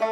[0.00, 0.08] Mời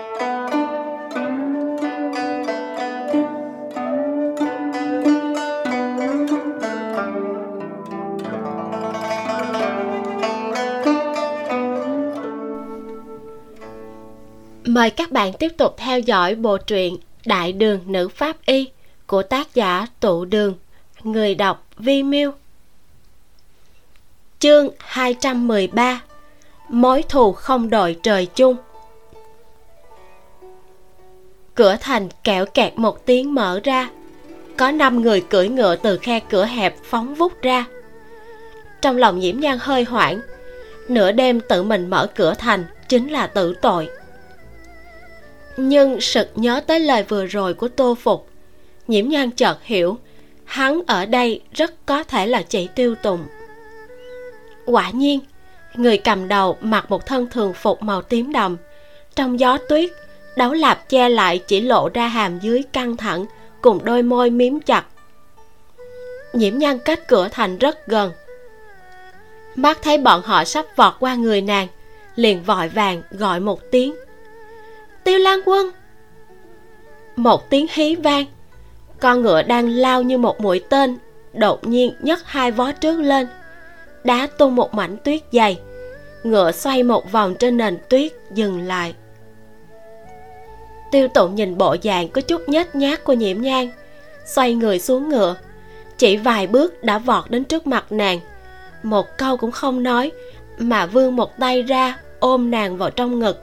[14.90, 16.96] các bạn tiếp tục theo dõi bộ truyện
[17.26, 18.68] Đại đường nữ pháp y
[19.06, 20.54] của tác giả Tụ Đường,
[21.02, 22.32] người đọc Vi Miu.
[24.38, 26.02] Chương 213
[26.68, 28.56] Mối thù không đội trời chung
[31.58, 33.90] Cửa thành kẹo kẹt một tiếng mở ra.
[34.56, 37.64] Có năm người cưỡi ngựa từ khe cửa hẹp phóng vút ra.
[38.80, 40.20] Trong lòng nhiễm nhan hơi hoảng,
[40.88, 43.88] Nửa đêm tự mình mở cửa thành Chính là tử tội.
[45.56, 48.28] Nhưng sực nhớ tới lời vừa rồi của tô phục,
[48.88, 49.98] nhiễm nhan chợt hiểu,
[50.44, 53.24] hắn ở đây rất có thể là chỉ tiêu tùng.
[54.66, 55.20] Quả nhiên,
[55.74, 58.56] người cầm đầu mặc một thân thường phục màu tím đậm,
[59.14, 59.90] trong gió tuyết
[60.36, 63.26] đấu lạp che lại chỉ lộ ra hàm dưới căng thẳng,
[63.60, 64.84] cùng đôi môi miếm chặt.
[66.32, 68.12] Nhiễm nhan cách cửa thành rất gần.
[69.54, 71.66] Mắt thấy bọn họ sắp vọt qua người nàng,
[72.16, 73.94] liền vội vàng gọi một tiếng.
[75.04, 75.70] Tiêu lan quân!
[77.16, 78.24] Một tiếng hí vang.
[79.00, 80.98] Con ngựa đang lao như một mũi tên,
[81.32, 83.26] đột nhiên nhấc hai vó trước lên.
[84.04, 85.58] Đá tung một mảnh tuyết dày.
[86.22, 88.94] Ngựa xoay một vòng trên nền tuyết, dừng lại
[90.90, 93.70] tiêu tụng nhìn bộ dạng có chút nhếch nhác của nhiễm nhang
[94.26, 95.36] xoay người xuống ngựa.
[95.98, 98.20] Chỉ vài bước đã vọt đến trước mặt nàng.
[98.82, 100.12] Một câu cũng không nói,
[100.58, 103.38] mà vươn một tay ra, ôm nàng vào trong ngực.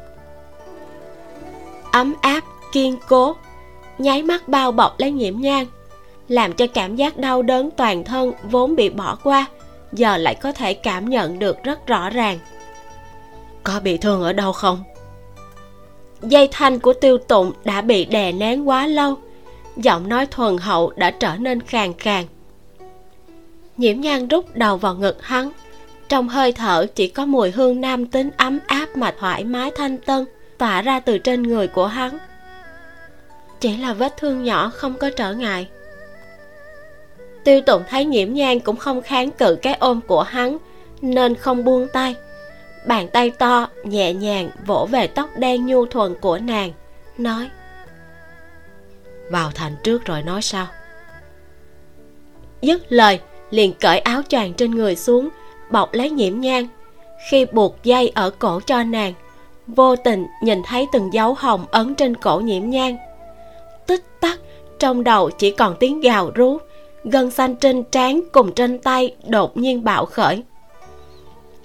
[1.91, 3.35] Ấm áp, kiên cố,
[3.97, 5.65] nháy mắt bao bọc lấy nhiễm nhang
[6.27, 9.45] làm cho cảm giác đau đớn toàn thân vốn bị bỏ qua,
[9.91, 12.39] giờ lại có thể cảm nhận được rất rõ ràng.
[13.63, 14.83] Có bị thương ở đâu không?
[16.21, 19.17] Dây thanh của tiêu tụng đã bị đè nén quá lâu.
[19.77, 22.25] Giọng nói thuần hậu đã trở nên khàn khàn.
[23.77, 25.51] Nhiễm nhan rút đầu vào ngực hắn.
[26.09, 29.97] Trong hơi thở chỉ có mùi hương nam tính ấm áp mà thoải mái thanh
[29.97, 30.25] tân,
[30.57, 32.17] tỏa ra từ trên người của hắn.
[33.59, 35.67] Chỉ là vết thương nhỏ không có trở ngại.
[37.43, 40.57] Tiêu tụng thấy nhiễm nhang cũng không kháng cự cái ôm của hắn,
[41.01, 42.15] nên không buông tay
[42.87, 46.71] bàn tay to, nhẹ nhàng, vỗ về tóc đen nhu thuần của nàng,
[47.17, 47.49] nói,
[49.31, 50.67] vào thành trước rồi nói sao?
[52.61, 53.19] Dứt lời,
[53.49, 55.29] liền cởi áo choàng trên người xuống,
[55.71, 56.67] bọc lấy nhiễm nhang.
[57.29, 59.13] Khi buộc dây ở cổ cho nàng,
[59.67, 62.97] vô tình nhìn thấy từng dấu hồng ấn trên cổ nhiễm nhang.
[63.87, 64.39] Tích tắc,
[64.79, 66.57] trong đầu chỉ còn tiếng gào rú,
[67.03, 70.43] gân xanh trên trán cùng trên tay đột nhiên bạo khởi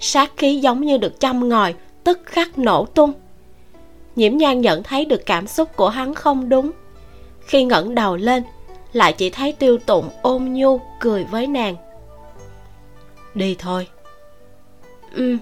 [0.01, 1.73] sát khí giống như được châm ngòi,
[2.03, 3.13] tức khắc nổ tung.
[4.15, 6.71] Nhiễm nhan nhận thấy được cảm xúc của hắn không đúng.
[7.41, 8.43] Khi ngẩng đầu lên,
[8.93, 11.75] lại chỉ thấy tiêu tụng ôm nhu cười với nàng.
[13.33, 13.87] Đi thôi.
[15.15, 15.37] Ừ.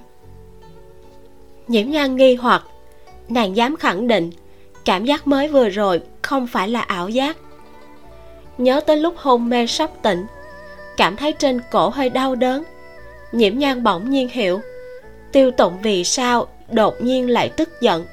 [1.67, 2.63] Nhiễm nhan nghi hoặc,
[3.29, 4.31] nàng dám khẳng định,
[4.85, 7.37] cảm giác mới vừa rồi không phải là ảo giác.
[8.57, 10.25] Nhớ tới lúc hôn mê sắp tỉnh,
[10.97, 12.63] cảm thấy trên cổ hơi đau đớn
[13.31, 14.61] nhiễm nhan bỗng nhiên hiểu.
[15.31, 18.05] Tiêu tụng vì sao đột nhiên lại tức giận?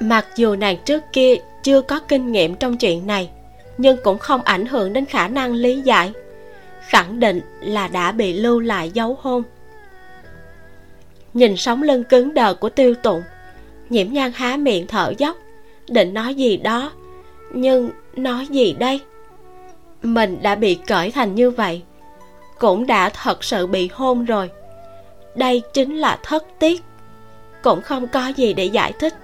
[0.00, 3.30] Mặc dù nàng trước kia chưa có kinh nghiệm trong chuyện này,
[3.78, 6.12] nhưng cũng không ảnh hưởng đến khả năng lý giải.
[6.80, 9.42] Khẳng định là đã bị lưu lại dấu hôn.
[11.34, 13.22] Nhìn sống lưng cứng đờ của tiêu tụng,
[13.90, 15.36] nhiễm nhan há miệng thở dốc,
[15.88, 16.92] định nói gì đó.
[17.52, 19.00] Nhưng nói gì đây?
[20.02, 21.82] Mình đã bị cởi thành như vậy
[22.60, 24.50] cũng đã thật sự bị hôn rồi.
[25.34, 26.82] Đây chính là thất tiết.
[27.62, 29.14] Cũng không có gì để giải thích.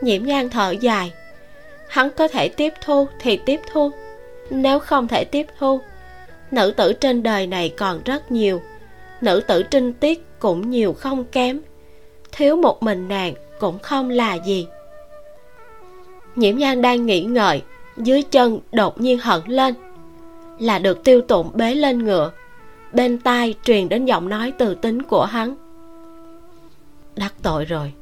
[0.00, 1.12] Nhiễm nhan thở dài.
[1.88, 3.90] Hắn có thể tiếp thu thì tiếp thu.
[4.50, 5.80] Nếu không thể tiếp thu,
[6.50, 8.62] nữ tử trên đời này còn rất nhiều.
[9.20, 11.60] Nữ tử trinh tiết cũng nhiều không kém.
[12.32, 14.66] Thiếu một mình nàng cũng không là gì.
[16.36, 17.62] Nhiễm nhan đang nghĩ ngợi,
[17.96, 19.74] dưới chân đột nhiên hận lên
[20.58, 22.32] là được tiêu tụng bế lên ngựa.
[22.92, 25.54] Bên tai truyền đến giọng nói từ tính của hắn.
[27.16, 27.92] Đắc tội rồi,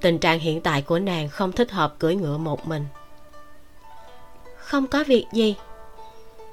[0.00, 2.84] tình trạng hiện tại của nàng không thích hợp cưỡi ngựa một mình.
[4.56, 5.56] Không có việc gì.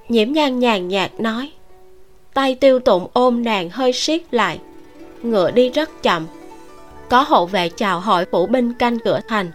[0.09, 1.51] Nhiễm nhan nhàn nhạt nói.
[2.33, 4.59] Tay tiêu tụng ôm nàng hơi siết lại.
[5.24, 6.27] Ngựa đi rất chậm.
[7.09, 9.51] Có hộ vệ chào hỏi phủ binh canh cửa thành.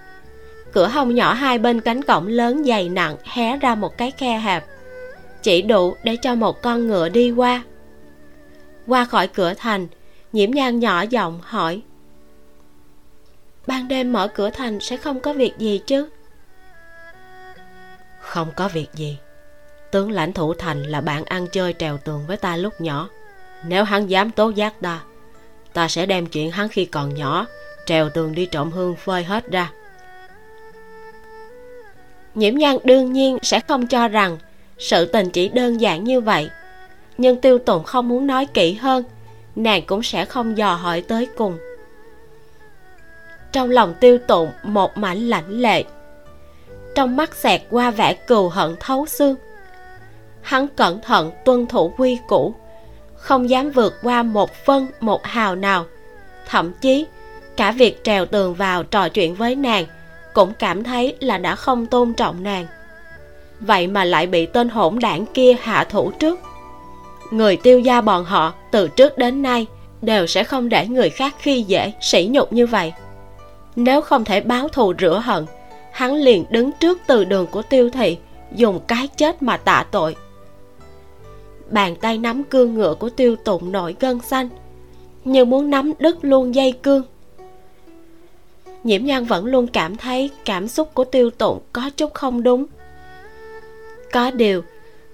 [0.73, 4.39] Cửa hông nhỏ hai bên cánh cổng lớn dày nặng hé ra một cái khe
[4.39, 4.65] hẹp
[5.43, 7.63] chỉ đủ để cho một con ngựa đi qua.
[8.87, 9.89] Qua khỏi cửa thành
[10.33, 11.83] nhiễm nhan nhỏ giọng hỏi
[13.67, 16.09] ban đêm mở cửa thành sẽ không có việc gì chứ?
[18.21, 19.19] Không có việc gì.
[19.91, 23.09] Tướng lãnh thủ thành là bạn ăn chơi trèo tường với ta lúc nhỏ.
[23.67, 25.03] Nếu hắn dám tố giác ta
[25.73, 27.47] ta sẽ đem chuyện hắn khi còn nhỏ
[27.87, 29.73] trèo tường đi trộm hương phơi hết ra.
[32.35, 34.39] Nhiễm nhan đương nhiên sẽ không cho rằng
[34.79, 36.51] sự tình chỉ đơn giản như vậy.
[37.19, 39.05] Nhưng tiêu tụng không muốn nói kỹ hơn,
[39.57, 41.59] nàng cũng sẽ không dò hỏi tới cùng.
[43.53, 45.85] Trong lòng tiêu tụng một mảnh lãnh lệ,
[46.95, 49.37] trong mắt xẹt qua vẻ cừu hận thấu xương.
[50.43, 52.55] Hắn cẩn thận tuân thủ quy củ,
[53.15, 55.85] không dám vượt qua một phân một hào nào.
[56.49, 57.07] Thậm chí,
[57.57, 59.87] cả việc trèo tường vào trò chuyện với nàng
[60.35, 62.67] cũng cảm thấy là đã không tôn trọng nàng
[63.67, 66.41] vậy mà lại bị tên hỗn đảng kia hạ thủ trước.
[67.31, 69.67] Người tiêu gia bọn họ từ trước đến nay
[70.03, 72.93] đều sẽ không để người khác khi dễ, sỉ nhục như vậy.
[73.77, 75.47] Nếu không thể báo thù rửa hận,
[75.93, 78.17] hắn liền đứng trước từ đường của tiêu thị,
[78.55, 80.17] dùng cái chết mà tạ tội.
[81.71, 84.49] Bàn tay nắm cương ngựa của tiêu tụng nổi gân xanh,
[85.25, 87.03] như muốn nắm đứt luôn dây cương.
[88.85, 92.67] Nhiễm nhan vẫn luôn cảm thấy cảm xúc của tiêu tụng có chút không đúng
[94.13, 94.65] có điều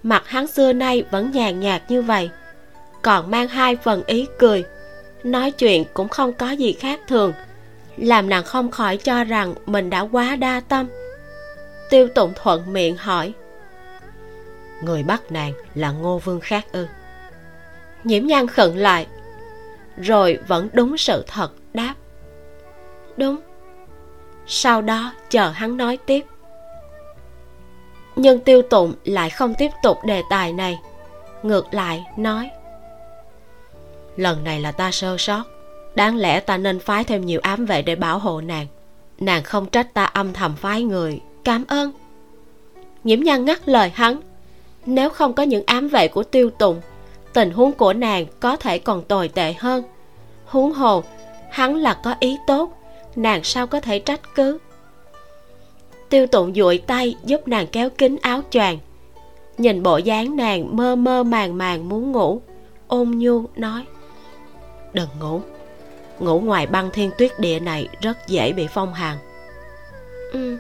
[0.03, 2.31] mặt hắn xưa nay vẫn nhàn nhạt như vậy
[3.03, 4.65] còn mang hai phần ý cười.
[5.25, 7.33] Nói chuyện cũng không có gì khác thường
[7.97, 10.87] làm nàng không khỏi cho rằng mình đã quá đa tâm.
[11.91, 13.33] Tiêu tụng thuận miệng hỏi
[14.83, 16.87] người bắt nàng là ngô vương khác ư?
[18.05, 19.07] Nhiễm nhan khựng lại
[19.97, 21.95] rồi vẫn đúng sự thật đáp.
[23.17, 23.37] Đúng.
[24.47, 26.25] Sau đó chờ hắn nói tiếp
[28.19, 30.79] nhưng tiêu tụng lại không tiếp tục đề tài này.
[31.43, 32.51] Ngược lại, nói,
[34.17, 35.43] lần này là ta sơ sót.
[35.95, 38.67] Đáng lẽ ta nên phái thêm nhiều ám vệ để bảo hộ nàng.
[39.21, 41.21] Nàng không trách ta âm thầm phái người.
[41.45, 41.93] Cảm ơn.
[43.05, 44.21] Nhiễm nhan ngắt lời hắn.
[44.87, 46.81] Nếu không có những ám vệ của tiêu tụng,
[47.33, 49.85] tình huống của nàng có thể còn tồi tệ hơn.
[50.47, 51.03] Huống hồ,
[51.51, 52.79] hắn là có ý tốt.
[53.17, 54.59] Nàng sao có thể trách cứ?
[56.11, 58.79] Tiêu tụng duỗi tay giúp nàng kéo kín áo choàng.
[59.59, 62.41] Nhìn bộ dáng nàng mơ mơ màng màng muốn ngủ
[62.89, 63.85] ôn nhu nói
[64.93, 65.41] đừng ngủ.
[66.19, 69.17] Ngủ ngoài băng thiên tuyết địa này rất dễ bị phong hàn.
[70.33, 70.59] Ừ.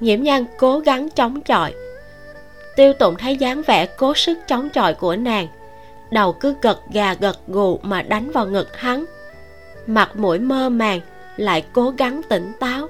[0.00, 1.74] Nhiễm nhan cố gắng chống chọi.
[2.76, 5.48] Tiêu tụng thấy dáng vẻ cố sức chống chọi của nàng.
[6.10, 9.04] Đầu cứ gật gà gật gù mà đánh vào ngực hắn.
[9.86, 11.00] Mặt mũi mơ màng
[11.36, 12.88] lại cố gắng tỉnh táo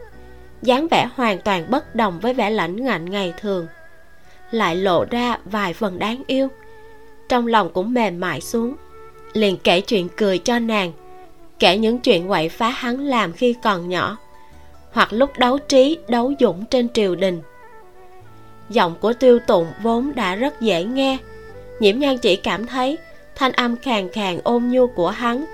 [0.62, 3.66] dáng vẻ hoàn toàn bất đồng với vẻ lãnh ngạnh ngày thường.
[4.50, 6.48] Lại lộ ra vài phần đáng yêu.
[7.28, 8.76] Trong lòng cũng mềm mại xuống.
[9.32, 10.92] Liền kể chuyện cười cho nàng,
[11.58, 14.16] kể những chuyện quậy phá hắn làm khi còn nhỏ,
[14.92, 17.42] hoặc lúc đấu trí, đấu dũng trên triều đình.
[18.70, 21.18] Giọng của tiêu tụng vốn đã rất dễ nghe.
[21.80, 22.98] Nhiễm nhan chỉ cảm thấy
[23.34, 25.44] thanh âm khàn khàn ôn nhu của hắn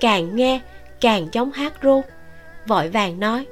[0.00, 0.60] càng nghe
[1.00, 2.02] càng giống hát ru,
[2.66, 3.46] vội vàng nói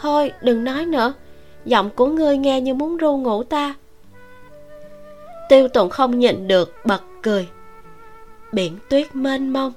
[0.00, 1.12] thôi, đừng nói nữa.
[1.64, 3.74] Giọng của ngươi nghe như muốn ru ngủ ta.
[5.48, 7.48] Tiêu tụng không nhịn được, bật cười.
[8.52, 9.72] Biển tuyết mênh mông.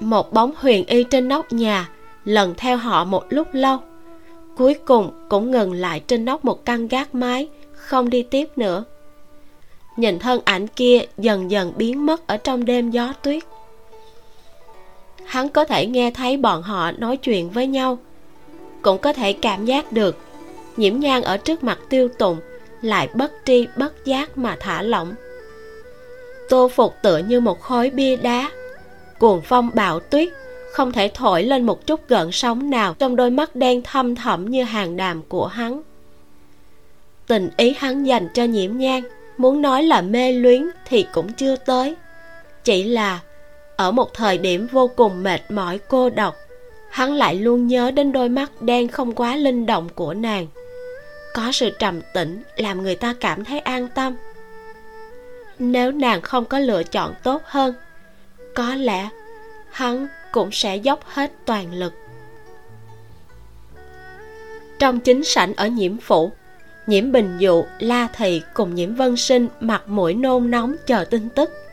[0.00, 1.88] Một bóng huyền y trên nóc nhà,
[2.24, 3.78] lần theo họ một lúc lâu.
[4.56, 8.84] Cuối cùng cũng ngừng lại trên nóc một căn gác mái, không đi tiếp nữa.
[9.96, 13.42] Nhìn thân ảnh kia dần dần biến mất ở trong đêm gió tuyết
[15.26, 17.98] hắn có thể nghe thấy bọn họ nói chuyện với nhau,
[18.82, 20.18] cũng có thể cảm giác được
[20.76, 22.36] nhiễm nhang ở trước mặt tiêu tùng
[22.82, 25.14] lại bất tri bất giác mà thả lỏng.
[26.48, 28.50] Tô phục tựa như một khối bia đá,
[29.18, 30.28] cuồng phong bạo tuyết,
[30.72, 34.50] không thể thổi lên một chút gợn sóng nào trong đôi mắt đen thâm thẳm
[34.50, 35.82] như hàng đàm của hắn.
[37.26, 39.02] Tình ý hắn dành cho nhiễm nhang,
[39.36, 41.94] muốn nói là mê luyến thì cũng chưa tới,
[42.64, 43.20] chỉ là
[43.76, 46.36] ở một thời điểm vô cùng mệt mỏi cô độc.
[46.90, 50.46] Hắn lại luôn nhớ đến đôi mắt đen không quá linh động của nàng.
[51.34, 54.16] Có sự trầm tĩnh làm người ta cảm thấy an tâm.
[55.58, 57.74] Nếu nàng không có lựa chọn tốt hơn,
[58.54, 59.08] có lẽ
[59.70, 61.92] hắn cũng sẽ dốc hết toàn lực.
[64.78, 66.32] Trong chính sảnh ở nhiễm phủ,
[66.86, 71.28] nhiễm bình dụ, la thị cùng nhiễm vân sinh mặt mũi nôn nóng chờ tin
[71.28, 71.65] tức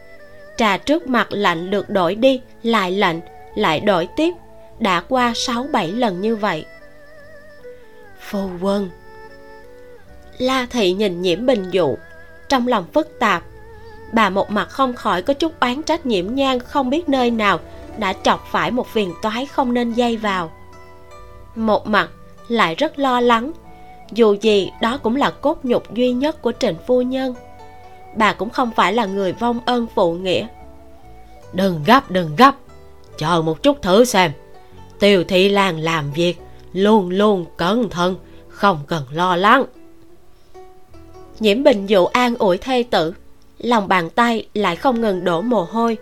[0.57, 3.21] trà trước mặt lạnh được đổi đi, lại lạnh,
[3.55, 4.33] lại đổi tiếp.
[4.79, 6.65] Đã qua sáu bảy lần như vậy.
[8.19, 8.89] Phu quân.
[10.37, 11.95] La thị nhìn nhiễm bình dụ,
[12.49, 13.43] trong lòng phức tạp.
[14.13, 17.59] Bà một mặt không khỏi có chút oán trách nhiễm nhang không biết nơi nào
[17.97, 20.51] đã chọc phải một phiền toái không nên dây vào.
[21.55, 22.09] Một mặt
[22.47, 23.51] lại rất lo lắng,
[24.11, 27.35] dù gì đó cũng là cốt nhục duy nhất của trịnh phu nhân
[28.15, 30.47] bà cũng không phải là người vong ơn phụ nghĩa.
[31.53, 32.55] Đừng gấp đừng gấp.
[33.17, 34.31] Chờ một chút thử xem.
[34.99, 36.37] Tiêu thị lan làm việc,
[36.73, 38.15] luôn luôn cẩn thận,
[38.47, 39.65] không cần lo lắng.
[41.39, 43.13] Nhiễm bình dụ an ủi thê tử,
[43.57, 45.97] lòng bàn tay lại không ngừng đổ mồ hôi.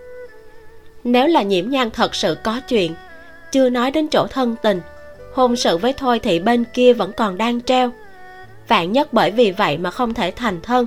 [1.03, 2.93] Nếu là nhiễm nhan thật sự có chuyện,
[3.51, 4.81] chưa nói đến chỗ thân tình,
[5.33, 7.91] hôn sự với thôi thị bên kia vẫn còn đang treo.
[8.67, 10.85] Vạn nhất bởi vì vậy mà không thể thành thân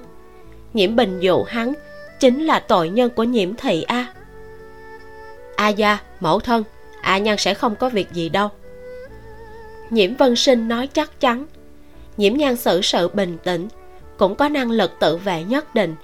[0.75, 1.73] nhiễm bình dụ hắn,
[2.21, 4.07] chính là tội nhân của nhiễm thị a.
[5.57, 6.65] A gia, mẫu thân,
[7.03, 8.49] a nhân sẽ không có việc gì đâu.
[9.91, 11.47] Nhiễm vân sinh nói chắc chắn,
[12.17, 13.69] nhiễm nhan xử sự bình tĩnh,
[14.17, 15.95] cũng có năng lực tự vệ nhất định.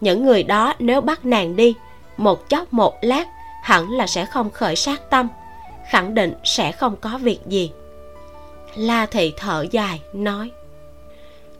[0.00, 1.74] Những người đó nếu bắt nàng đi,
[2.16, 3.26] một chốc một lát,
[3.62, 5.28] hẳn là sẽ không khởi sát tâm,
[5.90, 7.72] khẳng định sẽ không có việc gì.
[8.76, 10.50] La thị thở dài, nói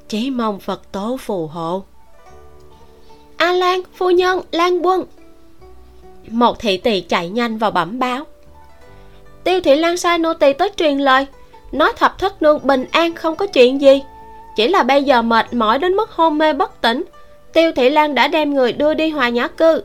[0.08, 1.84] chỉ mong phật tố phù hộ
[3.40, 5.04] a lan, phu nhân, lan quân.
[6.28, 8.24] Một thị tỳ chạy nhanh vào bẩm báo.
[9.44, 11.26] Tiêu thị lan sai nô tỳ tới truyền lời,
[11.72, 14.02] nói thập thất nương bình an không có chuyện gì.
[14.56, 17.04] Chỉ là bây giờ mệt mỏi đến mức hôn mê bất tỉnh,
[17.52, 19.82] tiêu thị lan đã đem người đưa đi hòa nhã cư.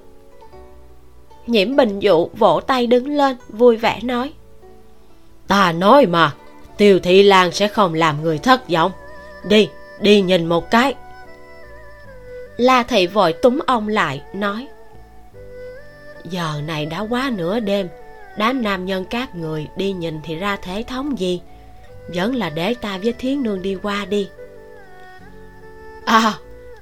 [1.48, 4.34] Nhiễm bình dụ vỗ tay đứng lên, vui vẻ nói.
[5.48, 6.32] Ta nói mà,
[6.78, 8.92] tiêu thị lan sẽ không làm người thất vọng.
[9.44, 9.70] Đi
[10.00, 10.96] đi nhìn một cái
[12.58, 14.68] la thầy vội túm ông lại, nói,
[16.24, 17.88] giờ này đã quá nửa đêm,
[18.38, 21.42] đám nam nhân các người đi nhìn thì ra thế thống gì?
[22.14, 24.30] Vẫn là để ta với thiến nương đi qua đi.
[26.06, 26.34] À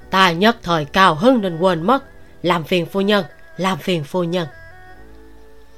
[0.10, 2.04] ta nhất thời cao hứng nên quên mất,
[2.42, 3.26] làm phiền phu nhân,
[3.58, 4.48] làm phiền phu nhân.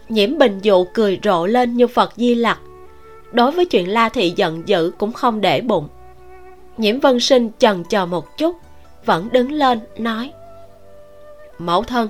[0.10, 2.60] Nhiễm bình dụ cười rộ lên như phật di lặc.
[3.32, 5.88] Đối với chuyện la thị giận dữ cũng không để bụng.
[6.78, 8.56] Nhiễm vân sinh chần chờ một chút
[9.05, 10.33] vẫn đứng lên, nói,
[11.57, 12.09] mẫu thân,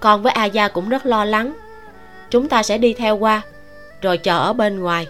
[0.00, 1.54] con với a gia cũng rất lo lắng.
[2.30, 3.42] Chúng ta sẽ đi theo qua,
[4.02, 5.06] rồi chờ ở bên ngoài.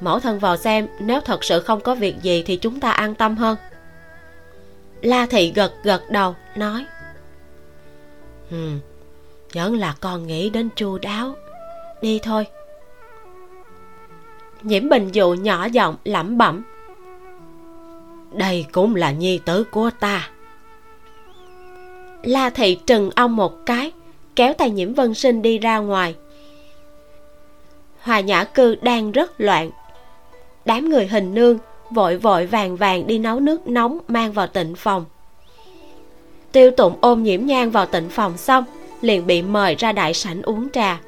[0.00, 3.14] Mẫu thân vào xem, nếu thật sự không có việc gì thì chúng ta an
[3.14, 3.56] tâm hơn.
[5.02, 6.86] La thị gật gật đầu, nói
[8.50, 8.78] ừ
[9.52, 11.36] vẫn là con nghĩ đến chu đáo.
[12.02, 12.46] Đi thôi.
[14.62, 16.62] Nhiễm bình dụ nhỏ giọng lẩm bẩm,
[18.32, 20.30] đây cũng là nhi tử của ta
[22.22, 23.92] la thị trừng ông một cái,
[24.36, 26.14] kéo tay nhiễm vân sinh đi ra ngoài.
[28.00, 29.70] Hòa nhã cư đang rất loạn.
[30.64, 31.58] Đám người hình nương
[31.90, 35.04] vội vội vàng vàng đi nấu nước nóng mang vào tịnh phòng.
[36.52, 38.64] Tiêu tụng ôm nhiễm nhang vào tịnh phòng xong,
[39.00, 41.00] liền bị mời ra đại sảnh uống trà.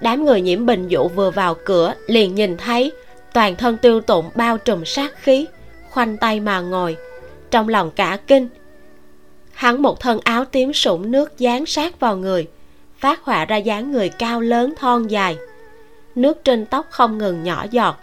[0.00, 2.92] Đám người nhiễm bình dụ vừa vào cửa, liền nhìn thấy
[3.32, 5.46] toàn thân tiêu tụng bao trùm sát khí,
[5.90, 6.96] khoanh tay mà ngồi.
[7.50, 8.48] Trong lòng cả kinh
[9.62, 12.48] hắn một thân áo tím sũng nước dán sát vào người
[12.98, 15.36] phát họa ra dáng người cao lớn thon dài.
[16.14, 18.00] Nước trên tóc không ngừng nhỏ giọt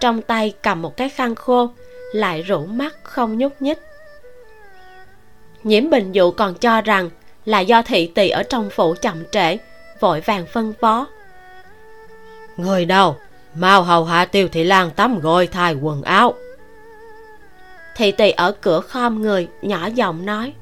[0.00, 1.70] trong tay cầm một cái khăn khô
[2.12, 3.78] lại rũ mắt không nhúc nhích.
[5.64, 7.10] Nhiễm bình dụ còn cho rằng
[7.44, 9.56] là do thị tỳ ở trong phủ chậm trễ
[10.00, 11.06] vội vàng phân phó.
[12.56, 13.16] Người đâu?
[13.54, 16.34] Mau hầu hạ tiêu thị lan tắm gội thay quần áo.
[17.96, 20.54] Thị tỳ ở cửa khom người nhỏ giọng nói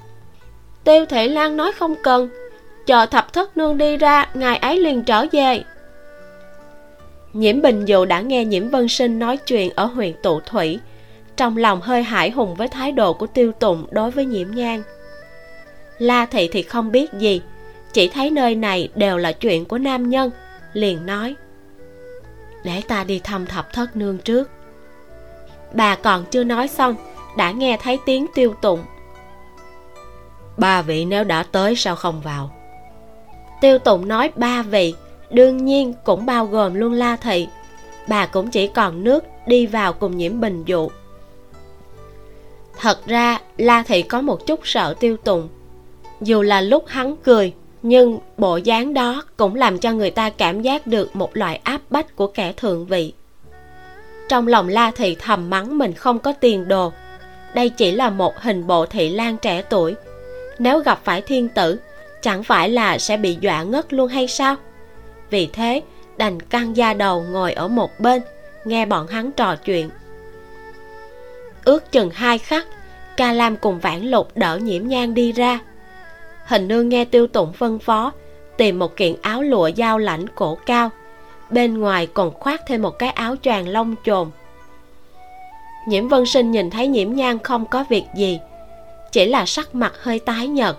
[0.87, 2.29] tiêu thị lan nói không cần.
[2.87, 5.65] Chờ thập thất nương đi ra, ngài ấy liền trở về.
[7.33, 10.81] Nhiễm bình dù đã nghe nhiễm vân sinh nói chuyện ở huyện tụ thủy,
[11.37, 14.83] trong lòng hơi hải hùng với thái độ của tiêu tùng đối với nhiễm Nhan.
[15.99, 17.41] la thị thì không biết gì,
[17.93, 20.31] chỉ thấy nơi này đều là chuyện của nam nhân,
[20.73, 21.35] liền nói,
[22.65, 24.51] để ta đi thăm thập thất nương trước.
[25.73, 26.95] Bà còn chưa nói xong,
[27.37, 28.85] đã nghe thấy tiếng tiêu tụng
[30.57, 32.51] ba vị nếu đã tới sao không vào?
[33.61, 34.95] Tiêu tụng nói ba vị,
[35.31, 37.49] đương nhiên cũng bao gồm luôn la thị.
[38.09, 40.89] Bà cũng chỉ còn nước đi vào cùng nhiễm bình dụ.
[42.79, 45.49] Thật ra, la thị có một chút sợ tiêu tùng.
[46.21, 50.63] Dù là lúc hắn cười, nhưng bộ dáng đó cũng làm cho người ta cảm
[50.63, 53.13] giác được một loại áp bách của kẻ thượng vị.
[54.29, 56.93] Trong lòng la thị thầm mắng mình không có tiền đồ.
[57.55, 59.95] Đây chỉ là một hình bộ thị lan trẻ tuổi
[60.59, 61.81] nếu gặp phải thiên tử,
[62.23, 64.57] chẳng phải là sẽ bị dọa ngất luôn hay sao?
[65.31, 65.83] Vì thế,
[66.17, 68.23] đành căng da đầu ngồi ở một bên,
[68.65, 69.91] nghe bọn hắn trò chuyện.
[71.65, 72.67] Ước chừng hai khắc,
[73.17, 75.59] ca lam cùng vãn lục đỡ nhiễm nhang đi ra.
[76.45, 78.13] Hình nương nghe tiêu tụng phân phó,
[78.57, 80.91] tìm một kiện áo lụa dao lãnh cổ cao,
[81.51, 84.31] bên ngoài còn khoác thêm một cái áo choàng lông chồn
[85.87, 88.39] nhiễm vân sinh nhìn thấy nhiễm nhan không có việc gì
[89.17, 90.77] chỉ là sắc mặt hơi tái nhợt,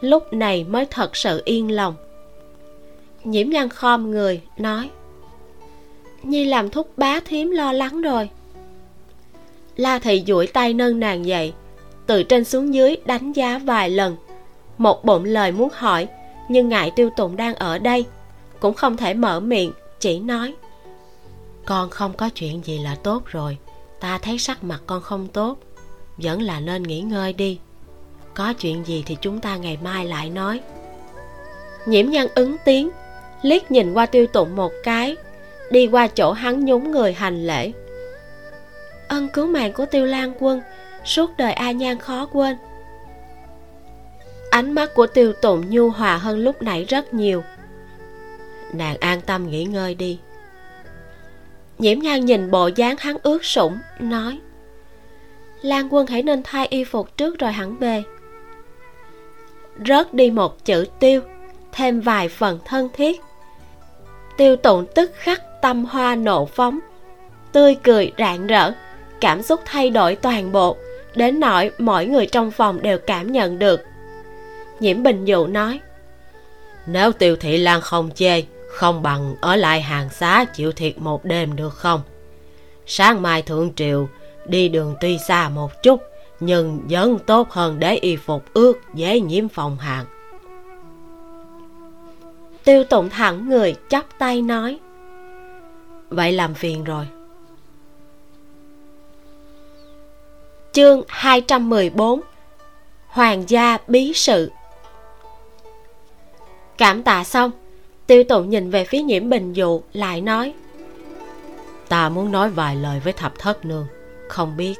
[0.00, 1.94] lúc này mới thật sự yên lòng.
[3.24, 4.90] Nhiễm nhan khom người, nói,
[6.22, 8.28] nhi làm thúc bá thím lo lắng rồi.
[9.76, 11.52] La thị duỗi tay nâng nàng dậy,
[12.06, 14.16] từ trên xuống dưới đánh giá vài lần.
[14.78, 16.08] Một bụng lời muốn hỏi,
[16.48, 18.04] nhưng ngại tiêu tụng đang ở đây,
[18.60, 20.54] cũng không thể mở miệng, chỉ nói,
[21.64, 23.58] con không có chuyện gì là tốt rồi,
[24.00, 25.58] ta thấy sắc mặt con không tốt,
[26.16, 27.58] vẫn là nên nghỉ ngơi đi
[28.34, 30.60] có chuyện gì thì chúng ta ngày mai lại nói.
[31.86, 32.90] Nhiễm nhân ứng tiếng,
[33.42, 35.16] liếc nhìn qua tiêu tụng một cái,
[35.70, 37.72] đi qua chỗ hắn nhún người hành lễ.
[39.08, 40.60] Ân cứu mạng của tiêu lan quân,
[41.04, 42.56] suốt đời a nhan khó quên.
[44.50, 47.42] Ánh mắt của tiêu tụng nhu hòa hơn lúc nãy rất nhiều.
[48.72, 50.18] Nàng an tâm nghỉ ngơi đi.
[51.78, 54.38] Nhiễm nhan nhìn bộ dáng hắn ướt sũng, nói,
[55.62, 58.02] lan quân hãy nên thay y phục trước rồi hẳn về
[59.86, 61.20] rớt đi một chữ tiêu,
[61.72, 63.20] thêm vài phần thân thiết.
[64.36, 66.78] Tiêu tụng tức khắc tâm hoa nộ phóng,
[67.52, 68.72] tươi cười rạng rỡ,
[69.20, 70.76] cảm xúc thay đổi toàn bộ,
[71.14, 73.80] đến nỗi mọi người trong phòng đều cảm nhận được.
[74.80, 75.80] Nhiễm bình dụ nói,
[76.86, 81.24] nếu tiêu thị lan không chê, không bằng ở lại hàng xá chịu thiệt một
[81.24, 82.02] đêm được không?
[82.86, 84.08] Sáng mai thượng triều,
[84.46, 86.09] đi đường tuy xa một chút
[86.40, 90.06] nhưng vẫn tốt hơn để y phục ướt dễ nhiễm phòng hàn
[92.64, 94.78] tiêu tụng thẳng người, chắp tay nói,
[96.08, 97.06] vậy làm phiền rồi.
[100.72, 102.20] Chương 214
[103.06, 104.50] Hoàng gia bí sự.
[106.78, 107.50] Cảm tạ xong,
[108.06, 110.54] Tiêu tụng nhìn về phía nhiễm bình dụ, Lại nói,
[111.88, 113.86] Ta muốn nói vài lời với thập thất nương,
[114.28, 114.74] Không biết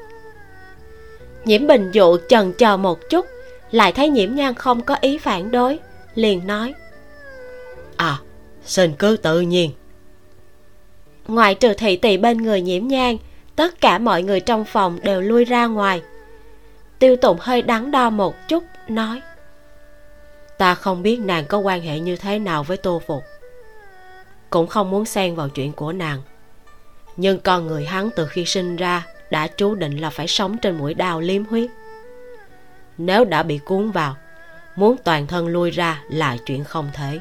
[1.44, 3.26] Nhiễm bình dụ chần chờ một chút
[3.70, 5.79] Lại thấy nhiễm nhan không có ý phản đối
[6.14, 6.74] Liền nói.
[7.96, 8.18] À
[8.64, 9.70] xin cứ tự nhiên.
[11.29, 13.16] Ngoại trừ thị tỳ bên người nhiễm nhan
[13.57, 16.03] Tất cả mọi người trong phòng đều lui ra ngoài.
[16.98, 19.22] Tiêu tụng hơi đắn đo một chút Nói.
[20.59, 23.22] Ta không biết nàng có quan hệ như thế nào với tô phục.
[24.50, 26.22] Cũng không muốn xen vào chuyện của nàng.
[27.16, 30.77] Nhưng con người hắn từ khi sinh ra đã chú định là phải sống trên
[30.77, 31.71] mũi đao liếm huyết.
[32.99, 34.16] Nếu đã bị cuốn vào
[34.77, 37.19] muốn toàn thân lui ra là chuyện không thể.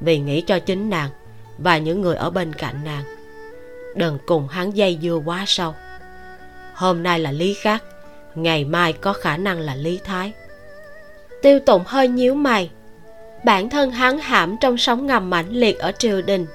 [0.00, 1.10] Vì nghĩ cho chính nàng
[1.58, 3.04] và những người ở bên cạnh nàng
[3.94, 5.74] đừng cùng hắn dây dưa quá sâu.
[6.74, 7.82] Hôm nay là lý khác,
[8.34, 10.32] ngày mai có khả năng là lý thái.
[11.42, 12.70] Tiêu tụng hơi nhíu mày.
[13.44, 16.46] Bản thân hắn hãm trong sóng ngầm mãnh liệt ở triều đình.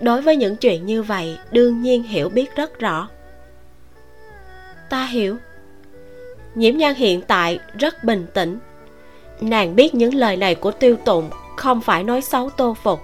[0.00, 3.08] Đối với những chuyện như vậy đương nhiên hiểu biết rất rõ
[4.90, 5.36] ta hiểu.
[6.54, 8.58] Nhiễm nhan hiện tại rất bình tĩnh.
[9.40, 13.00] Nàng biết những lời này của tiêu tụng không phải nói xấu tô phục,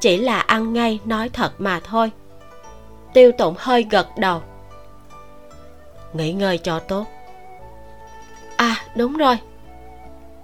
[0.00, 2.10] chỉ là ăn ngay nói thật mà thôi.
[3.14, 4.42] Tiêu tụng hơi gật đầu.
[6.12, 7.06] Nghỉ ngơi cho tốt.
[8.56, 9.38] À đúng rồi.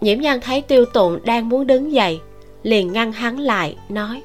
[0.01, 2.21] Nhiễm nhan thấy tiêu tụng đang muốn đứng dậy,
[2.63, 4.23] liền ngăn hắn lại, nói.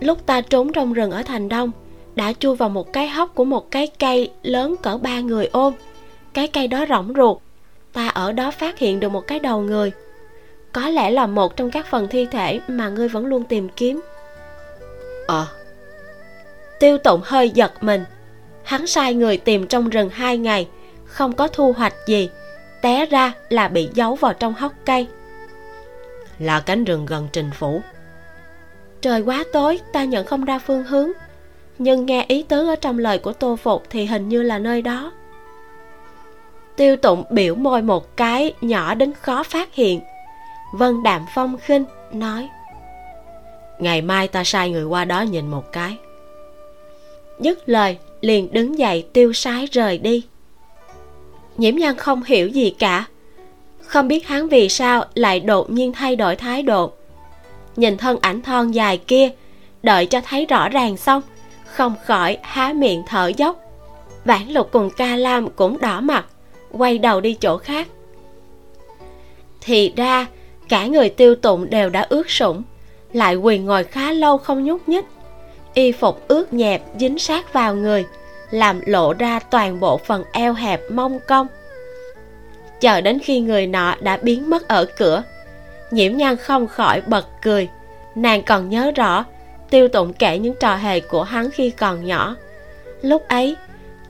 [0.00, 1.70] Lúc ta trốn trong rừng ở thành đông
[2.16, 5.74] đã chui vào một cái hốc của một cái cây lớn cỡ ba người ôm.
[6.32, 7.38] Cái cây đó rỗng ruột.
[7.92, 9.92] Ta ở đó phát hiện được một cái đầu người.
[10.72, 14.00] Có lẽ là một trong các phần thi thể mà ngươi vẫn luôn tìm kiếm.
[15.26, 15.46] Ờ.
[16.80, 18.04] Tiêu tụng hơi giật mình.
[18.62, 20.68] Hắn sai người tìm trong rừng hai ngày
[21.04, 22.30] không có thu hoạch gì.
[22.82, 25.06] Té ra là bị giấu vào trong hốc cây.
[26.38, 27.82] Là cánh rừng gần trình phủ.
[29.00, 31.10] Trời quá tối ta nhận không ra phương hướng
[31.78, 34.82] nhưng nghe ý tứ ở trong lời của tô phục thì hình như là nơi
[34.82, 35.12] đó.
[36.76, 40.00] Tiêu tụng biểu môi một cái nhỏ đến khó phát hiện.
[40.72, 42.48] Vân đạm phong khinh, nói,
[43.78, 45.96] ngày mai ta sai người qua đó nhìn một cái.
[47.40, 50.24] Dứt lời, liền đứng dậy tiêu sái rời đi.
[51.56, 53.04] Nhiễm nhan không hiểu gì cả.
[53.80, 56.92] Không biết hắn vì sao lại đột nhiên thay đổi thái độ.
[57.76, 59.30] Nhìn thân ảnh thon dài kia,
[59.82, 61.22] đợi cho thấy rõ ràng xong
[61.74, 63.60] không khỏi há miệng thở dốc.
[64.24, 66.26] Vãn lục cùng ca lam cũng đỏ mặt,
[66.72, 67.88] quay đầu đi chỗ khác.
[69.60, 70.26] Thì ra,
[70.68, 72.62] cả người tiêu tụng đều đã ướt sũng,
[73.12, 75.04] lại quỳ ngồi khá lâu không nhúc nhích.
[75.74, 78.04] Y phục ướt nhẹp, dính sát vào người,
[78.50, 81.46] làm lộ ra toàn bộ phần eo hẹp mông cong.
[82.80, 85.22] Chờ đến khi người nọ đã biến mất ở cửa,
[85.90, 87.68] nhiễm nhan không khỏi bật cười.
[88.14, 89.24] Nàng còn nhớ rõ
[89.70, 92.36] tiêu tụng kể những trò hề của hắn khi còn nhỏ.
[93.02, 93.56] Lúc ấy,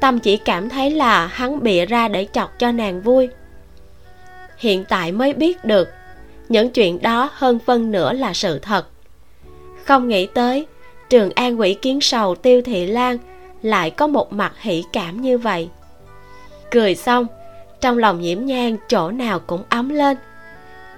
[0.01, 3.29] tâm chỉ cảm thấy là hắn bịa ra để chọc cho nàng vui.
[4.59, 5.89] Hiện tại mới biết được,
[6.49, 8.87] những chuyện đó hơn phân nửa là sự thật.
[9.85, 10.67] Không nghĩ tới,
[11.11, 13.19] trường an quỷ kiến sầu tiêu thị lan
[13.63, 15.69] lại có một mặt hỷ cảm như vậy.
[16.71, 17.27] Cười xong,
[17.81, 20.17] trong lòng nhiễm nhang chỗ nào cũng ấm lên.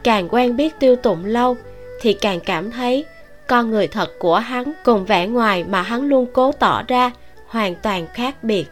[0.02, 1.56] Càng quen biết tiêu tụng lâu
[2.00, 3.04] thì càng cảm thấy
[3.48, 7.10] con người thật của hắn cùng vẻ ngoài mà hắn luôn cố tỏ ra
[7.46, 8.66] hoàn toàn khác biệt.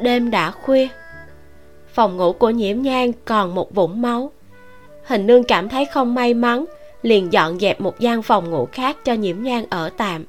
[0.00, 0.88] Đêm đã khuya.
[1.94, 4.32] Phòng ngủ của nhiễm nhang còn một vũng máu.
[5.04, 6.64] Hình nương cảm thấy không may mắn,
[7.02, 10.24] liền dọn dẹp một gian phòng ngủ khác cho nhiễm nhang ở tạm.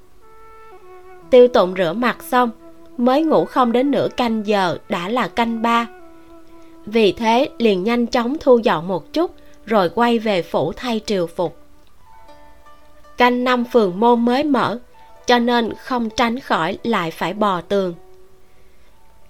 [1.30, 2.52] Tiêu tụng rửa mặt xong,
[2.98, 5.88] mới ngủ không đến nửa canh giờ đã là canh ba.
[6.86, 9.32] Vì thế liền nhanh chóng thu dọn một chút,
[9.66, 11.63] rồi quay về phủ thay triều phục
[13.18, 14.80] canh năm phường môn mới mở,
[15.26, 17.94] cho nên không tránh khỏi lại phải bò tường.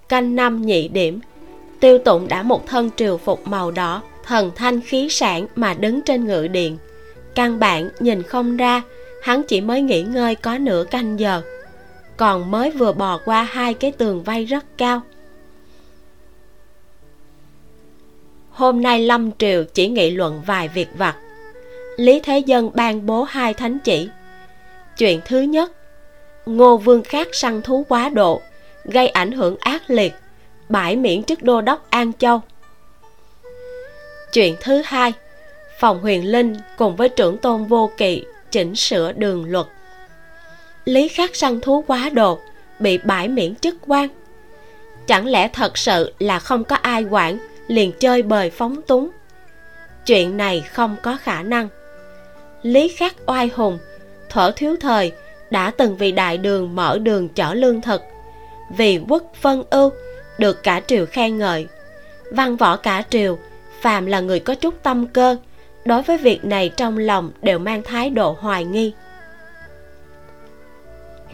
[0.08, 1.20] Canh năm nhị điểm,
[1.80, 6.02] tiêu tụng đã một thân triều phục màu đỏ, thần thanh khí sản mà đứng
[6.02, 6.78] trên ngự điện.
[7.34, 8.82] Căn bản nhìn không ra,
[9.22, 11.42] hắn chỉ mới nghỉ ngơi có nửa canh giờ.
[12.16, 15.00] Còn mới vừa bò qua hai cái tường vây rất cao.
[18.50, 21.16] Hôm nay lâm triều chỉ nghị luận vài việc vặt
[21.96, 24.08] lý thế dân ban bố hai thánh chỉ.
[24.98, 25.72] Chuyện thứ nhất,
[26.46, 28.42] ngô vương khác săn thú quá độ,
[28.84, 30.14] gây ảnh hưởng ác liệt,
[30.68, 32.40] bãi miễn chức đô đốc an châu.
[34.32, 35.12] Chuyện thứ hai,
[35.78, 39.66] phòng huyền linh cùng với trưởng tôn vô kỵ chỉnh sửa đường luật.
[40.84, 42.38] Lý khắc săn thú quá độ,
[42.78, 44.08] bị bãi miễn chức quan.
[45.06, 49.10] Chẳng lẽ thật sự là không có ai quản, liền chơi bời phóng túng?
[50.06, 51.68] Chuyện này không có khả năng
[52.64, 53.78] lý khắc oai hùng.
[54.28, 55.12] Thuở thiếu thời
[55.50, 58.02] đã từng vì đại đường mở đường chở lương thực,
[58.76, 59.90] vì quốc phân ưu,
[60.38, 61.66] được cả triều khen ngợi.
[62.30, 63.38] Văn võ cả triều,
[63.80, 65.36] phàm là người có chút tâm cơ,
[65.84, 68.92] đối với việc này trong lòng đều mang thái độ hoài nghi.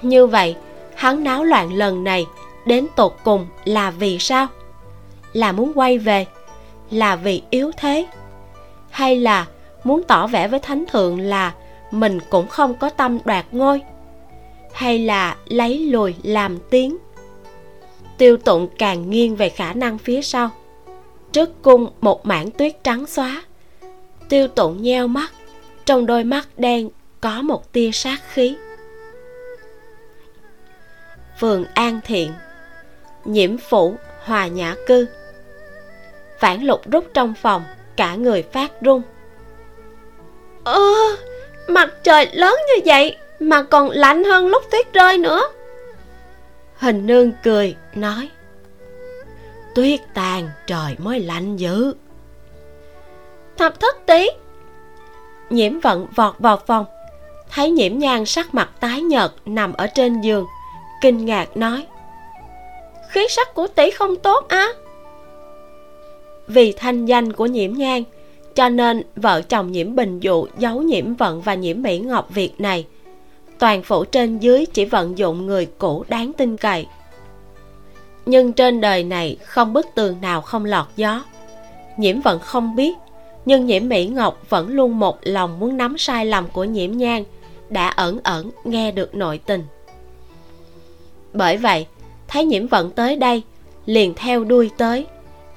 [0.03, 0.57] Như vậy,
[0.95, 2.27] hắn náo loạn lần này
[2.67, 4.47] đến tột cùng là vì sao?
[5.33, 6.27] Là muốn quay về,
[6.91, 8.07] là vì yếu thế,
[8.91, 9.47] hay là
[9.85, 11.55] muốn tỏ vẻ với thánh thượng là
[11.91, 13.83] mình cũng không có tâm đoạt ngôi,
[14.73, 16.97] hay là lấy lùi làm tiếng.
[18.19, 20.51] Tiêu tụng càng nghiêng về khả năng phía sau.
[21.33, 23.43] Trước cung một mảng tuyết trắng xóa,
[24.29, 25.33] tiêu tụng nheo mắt,
[25.85, 26.89] trong đôi mắt đen
[27.21, 28.57] có một tia sát khí.
[31.41, 32.33] Phường an thiện,
[33.25, 35.07] nhiễm phủ, hòa nhã cư.
[36.39, 37.65] Phản lục rút trong phòng,
[37.97, 39.03] cả người phát run
[40.65, 40.81] ơ,
[41.69, 45.43] mặt trời lớn như vậy mà còn lạnh hơn lúc tuyết rơi nữa.
[46.77, 48.29] Hình nương cười, nói,
[49.75, 51.95] tuyết tàn, trời mới lạnh dữ.
[53.57, 54.29] Thập thất tí
[55.51, 56.85] nhiễm vận vọt vào phòng.
[57.51, 60.47] Thấy nhiễm nhang sắc mặt tái nhợt nằm ở trên giường,
[61.03, 61.87] kinh ngạc nói,
[63.11, 64.69] khí sắc của tỷ không tốt á.
[66.47, 68.05] Vì thanh danh của nhiễm nhang
[68.55, 72.61] cho nên, vợ chồng nhiễm bình dụ, giấu nhiễm vận và nhiễm mỹ ngọc việc
[72.61, 72.87] này.
[73.59, 76.87] Toàn phủ trên dưới chỉ vận dụng người cũ đáng tin cậy.
[78.27, 81.25] Nhưng trên đời này không bức tường nào không lọt gió.
[81.97, 82.97] Nhiễm vận không biết,
[83.45, 87.25] nhưng nhiễm mỹ ngọc vẫn luôn một lòng muốn nắm sai lầm của nhiễm nhang,
[87.69, 89.65] đã ẩn ẩn nghe được nội tình.
[91.33, 91.87] Bởi vậy,
[92.29, 93.43] thấy nhiễm vận tới đây,
[93.87, 95.07] liền theo đuôi tới,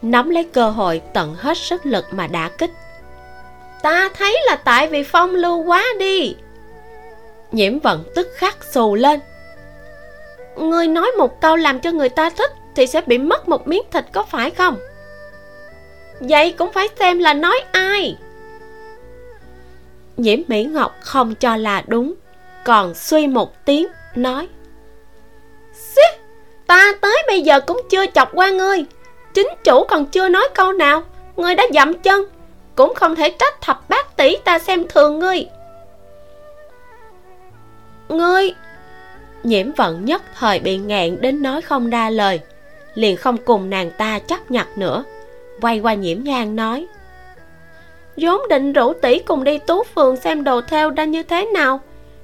[0.02, 2.72] nắm lấy cơ hội tận hết sức lực mà đả kích
[3.84, 6.36] ta thấy là tại vì phong lưu quá đi.
[7.52, 9.20] Nhiễm vận tức khắc xù lên.
[10.56, 13.84] Ngươi nói một câu làm cho người ta thích thì sẽ bị mất một miếng
[13.92, 14.78] thịt có phải không?
[16.20, 18.18] Vậy cũng phải xem là nói ai.
[20.18, 22.14] Nhiễm mỹ ngọc không cho là đúng
[22.66, 24.48] còn suy một tiếng nói.
[25.74, 26.22] Xích,
[26.68, 28.86] ta tới bây giờ cũng chưa chọc qua ngươi.
[29.34, 31.04] Chính chủ còn chưa nói câu nào
[31.36, 32.26] ngươi đã dậm chân
[32.76, 35.46] cũng không thể trách thập bát tỷ ta xem thường ngươi.
[38.10, 38.54] Ngươi,
[39.44, 42.40] nhiễm vận nhất thời bị ngẹn đến nói không ra lời,
[42.94, 45.04] liền không cùng nàng ta chấp nhặt nữa,
[45.62, 46.88] quay qua nhiễm nhang nói,
[48.18, 51.82] vốn định rủ tỷ cùng đi tú phường xem đồ theo ra như thế nào,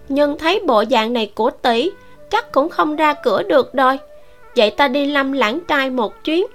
[0.09, 1.91] nhưng thấy bộ dạng này của tỷ
[2.29, 3.97] chắc cũng không ra cửa được rồi,
[4.55, 6.45] vậy ta đi lâm lãng trai một chuyến.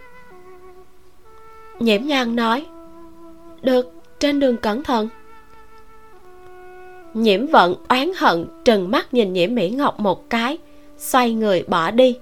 [1.79, 2.67] Nhiễm nhan nói
[3.65, 5.09] được trên đường cẩn thận.
[7.15, 10.59] Nhiễm vận oán hận, trừng mắt nhìn nhiễm mỹ ngọc một cái,
[10.99, 12.19] xoay người bỏ đi.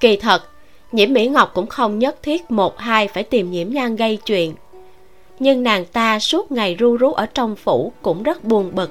[0.00, 0.42] Kỳ thật
[0.92, 4.54] nhiễm mỹ ngọc cũng không nhất thiết một hai phải tìm nhiễm nhan gây chuyện.
[5.38, 8.90] Nhưng nàng ta suốt ngày ru rú ở trong phủ cũng rất buồn bực.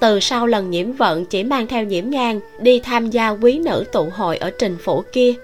[0.00, 3.84] Từ sau lần nhiễm vận chỉ mang theo nhiễm nhan đi tham gia quý nữ
[3.92, 5.34] tụ hội ở trình phủ kia,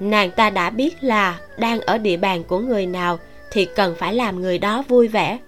[0.00, 3.18] nàng ta đã biết là đang ở địa bàn của người nào
[3.50, 5.38] thì cần phải làm người đó vui vẻ.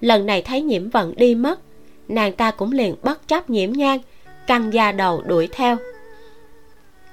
[0.00, 1.60] Lần này thấy nhiễm vận đi mất,
[2.08, 3.98] nàng ta cũng liền bất chấp nhiễm nhan,
[4.46, 5.76] căng da đầu đuổi theo.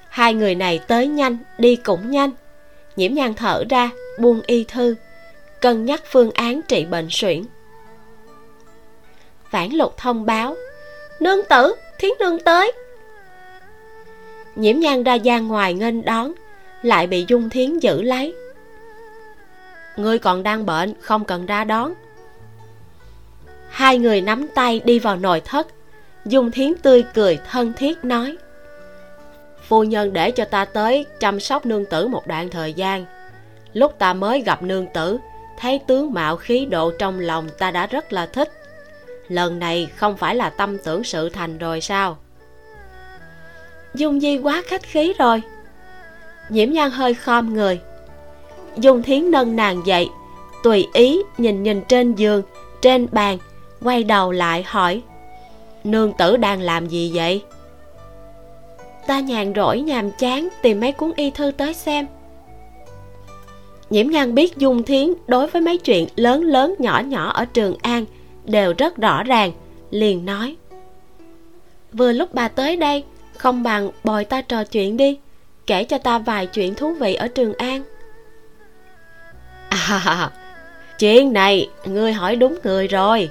[0.09, 2.31] Hai người này tới nhanh, đi cũng nhanh.
[2.95, 4.95] Nhiễm nhan thở ra, buông y thư,
[5.61, 7.43] cân nhắc phương án trị bệnh suyễn.
[9.51, 10.55] Vãn lục thông báo,
[11.19, 12.71] nương tử, thiến nương tới.
[14.55, 16.33] Nhiễm nhan ra gian ngoài nghênh đón,
[16.81, 18.33] lại bị dung thiến giữ lấy
[19.97, 21.93] ngươi còn đang bệnh, không cần ra đón.
[23.69, 25.67] Hai người nắm tay đi vào nội thất.
[26.25, 28.37] Dung thiến tươi cười thân thiết nói,
[29.69, 33.05] phu nhân để cho ta tới chăm sóc nương tử một đoạn thời gian.
[33.73, 35.17] Lúc ta mới gặp nương tử,
[35.59, 38.51] thấy tướng mạo khí độ trong lòng ta đã rất là thích.
[39.27, 42.17] Lần này không phải là tâm tưởng sự thành rồi sao?
[43.93, 45.41] Dung di quá khách khí rồi.
[46.49, 47.79] Nhiễm nhan hơi khom người
[48.77, 50.09] dung thiến nâng nàng dậy,
[50.63, 52.41] tùy ý nhìn nhìn trên giường,
[52.81, 53.37] trên bàn,
[53.81, 55.01] quay đầu lại hỏi,
[55.83, 57.43] nương tử đang làm gì vậy?
[59.07, 62.07] Ta nhàn rỗi nhàm chán tìm mấy cuốn y thư tới xem.
[63.89, 67.75] Nhiễm nhan biết dung thiến đối với mấy chuyện lớn lớn nhỏ nhỏ ở trường
[67.81, 68.05] an
[68.45, 69.51] đều rất rõ ràng,
[69.91, 70.55] liền nói,
[71.93, 73.03] vừa lúc bà tới đây,
[73.37, 75.17] không bằng bồi ta trò chuyện đi,
[75.67, 77.83] kể cho ta vài chuyện thú vị ở trường an
[79.87, 80.31] à
[80.99, 83.29] chuyện này, ngươi hỏi đúng người rồi.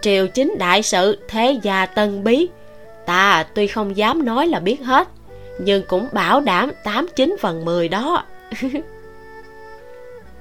[0.00, 2.48] Triều chính đại sự, thế gia tân bí.
[3.06, 5.08] Ta tuy không dám nói là biết hết,
[5.58, 8.24] nhưng cũng bảo đảm tám chín phần mười đó.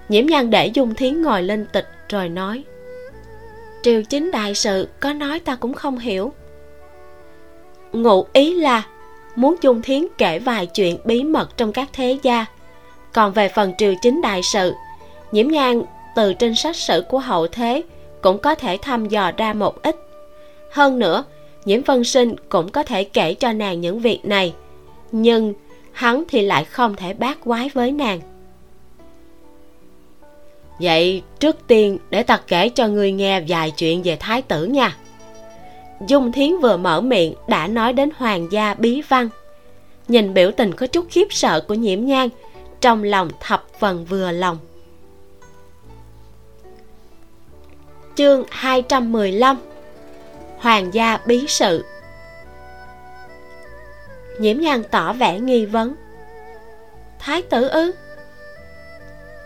[0.09, 2.63] Nhiễm nhan để dung thiến ngồi lên tịch rồi nói,
[3.81, 6.33] triều chính đại sự, có nói ta cũng không hiểu.
[7.91, 8.83] Ngụ ý là
[9.35, 12.45] muốn dung thiến kể vài chuyện bí mật trong các thế gia.
[13.13, 14.73] Còn về phần triều chính đại sự
[15.31, 15.81] nhiễm nhan
[16.15, 17.83] từ trên sách sử của hậu thế
[18.21, 19.95] cũng có thể thăm dò ra một ít.
[20.71, 21.23] Hơn nữa,
[21.65, 24.53] nhiễm vân sinh cũng có thể kể cho nàng những việc này,
[25.11, 25.53] nhưng
[25.91, 28.19] hắn thì lại không thể bác quái với nàng.
[30.79, 34.97] Vậy trước tiên để ta kể cho ngươi nghe vài chuyện về thái tử nha.
[36.07, 39.29] Dung thiến vừa mở miệng đã nói đến hoàng gia bí văn.
[40.07, 42.29] Nhìn biểu tình có chút khiếp sợ của nhiễm nhan,
[42.81, 44.57] trong lòng thập phần vừa lòng.
[48.19, 49.57] Chương 215
[50.57, 51.85] Hoàng gia bí sự.
[54.39, 55.95] Nhiễm nhan tỏ vẻ nghi vấn.
[57.19, 57.91] Thái tử ư?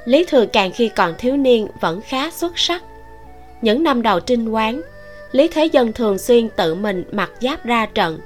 [0.06, 2.84] Lý Thừa Càng khi còn thiếu niên vẫn khá xuất sắc.
[3.62, 4.82] Những năm đầu trinh quán,
[5.32, 8.20] Lý Thế Dân thường xuyên tự mình mặc giáp ra trận.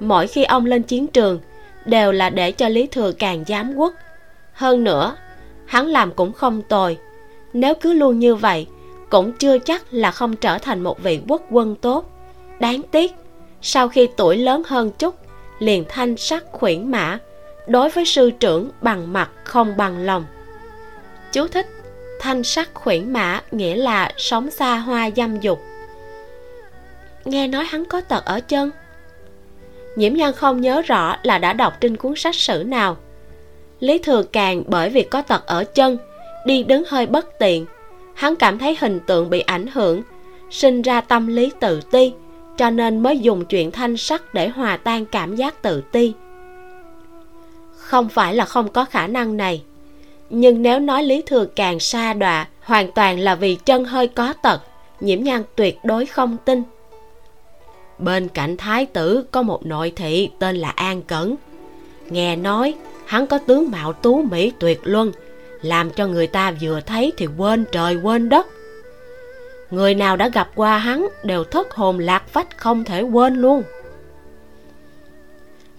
[0.00, 1.40] Mỗi khi ông lên chiến trường,
[1.84, 3.94] Đều là để cho Lý Thừa Càng giám quốc.
[4.52, 5.16] Hơn nữa,
[5.66, 6.98] Hắn làm cũng không tồi.
[7.52, 8.66] Nếu cứ luôn như vậy
[9.10, 12.10] cũng chưa chắc là không trở thành một vị quốc quân tốt.
[12.60, 13.14] Đáng tiếc,
[13.62, 15.14] Sau khi tuổi lớn hơn chút,
[15.58, 17.18] Liền thanh sắc khuyển mã,
[17.66, 20.24] Đối với sư trưởng bằng mặt không bằng lòng.
[21.32, 21.66] Chú thích,
[22.20, 25.58] thanh sắc khuyển mã nghĩa là sống xa hoa dâm dục.
[27.24, 28.70] Nghe nói hắn có tật ở chân.
[29.96, 32.96] Nhiễm nhân không nhớ rõ là đã đọc trên cuốn sách sử nào.
[33.80, 35.98] Lý thừa càng bởi vì có tật ở chân,
[36.46, 37.66] đi đứng hơi bất tiện
[38.16, 40.02] hắn cảm thấy hình tượng bị ảnh hưởng,
[40.50, 42.12] sinh ra tâm lý tự ti,
[42.56, 46.12] cho nên mới dùng chuyện thanh sắc để hòa tan cảm giác tự ti.
[47.76, 49.62] Không phải là không có khả năng này,
[50.30, 54.32] nhưng nếu nói lý thừa càng xa đọa, hoàn toàn là vì chân hơi có
[54.42, 54.60] tật,
[55.00, 56.62] nhiễm nhan tuyệt đối không tin.
[57.98, 61.34] Bên cạnh thái tử có một nội thị tên là an cẩn.
[62.10, 62.74] Nghe nói,
[63.06, 65.12] hắn có tướng mạo tú mỹ tuyệt luân
[65.68, 68.46] làm cho người ta vừa thấy thì quên trời quên đất.
[69.70, 73.62] Người nào đã gặp qua hắn đều thất hồn lạc phách không thể quên luôn.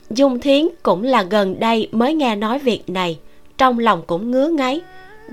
[0.10, 3.19] Dung thiến cũng là gần đây mới nghe nói việc này,
[3.58, 4.82] trong lòng cũng ngứa ngáy,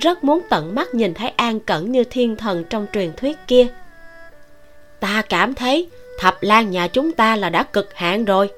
[0.00, 3.66] rất muốn tận mắt nhìn thấy an cẩn như thiên thần trong truyền thuyết kia.
[5.00, 5.88] Ta cảm thấy
[6.18, 8.48] thập lan nhà chúng ta là đã cực hạn rồi,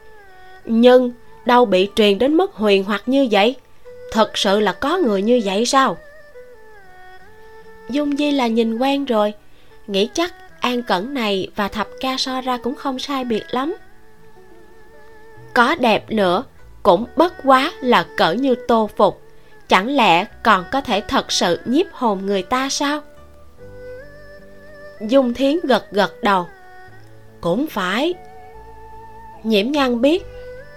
[0.65, 1.13] nhưng
[1.45, 3.55] đâu bị truyền đến mức huyền hoặc như vậy?
[4.17, 5.97] Thật sự là có người như vậy sao?
[7.89, 9.35] Dung di là nhìn quen rồi.
[9.87, 13.77] Nghĩ chắc an cẩn này và thập ca so ra cũng không sai biệt lắm.
[15.55, 16.45] Có đẹp nữa,
[16.83, 19.23] cũng bất quá là cỡ như tô phục.
[19.69, 23.01] Chẳng lẽ còn có thể thật sự nhiếp hồn người ta sao?
[25.01, 26.47] Dung thiến gật gật đầu.
[27.41, 28.15] Cũng phải.
[29.43, 30.27] Nhiễm nhan biết,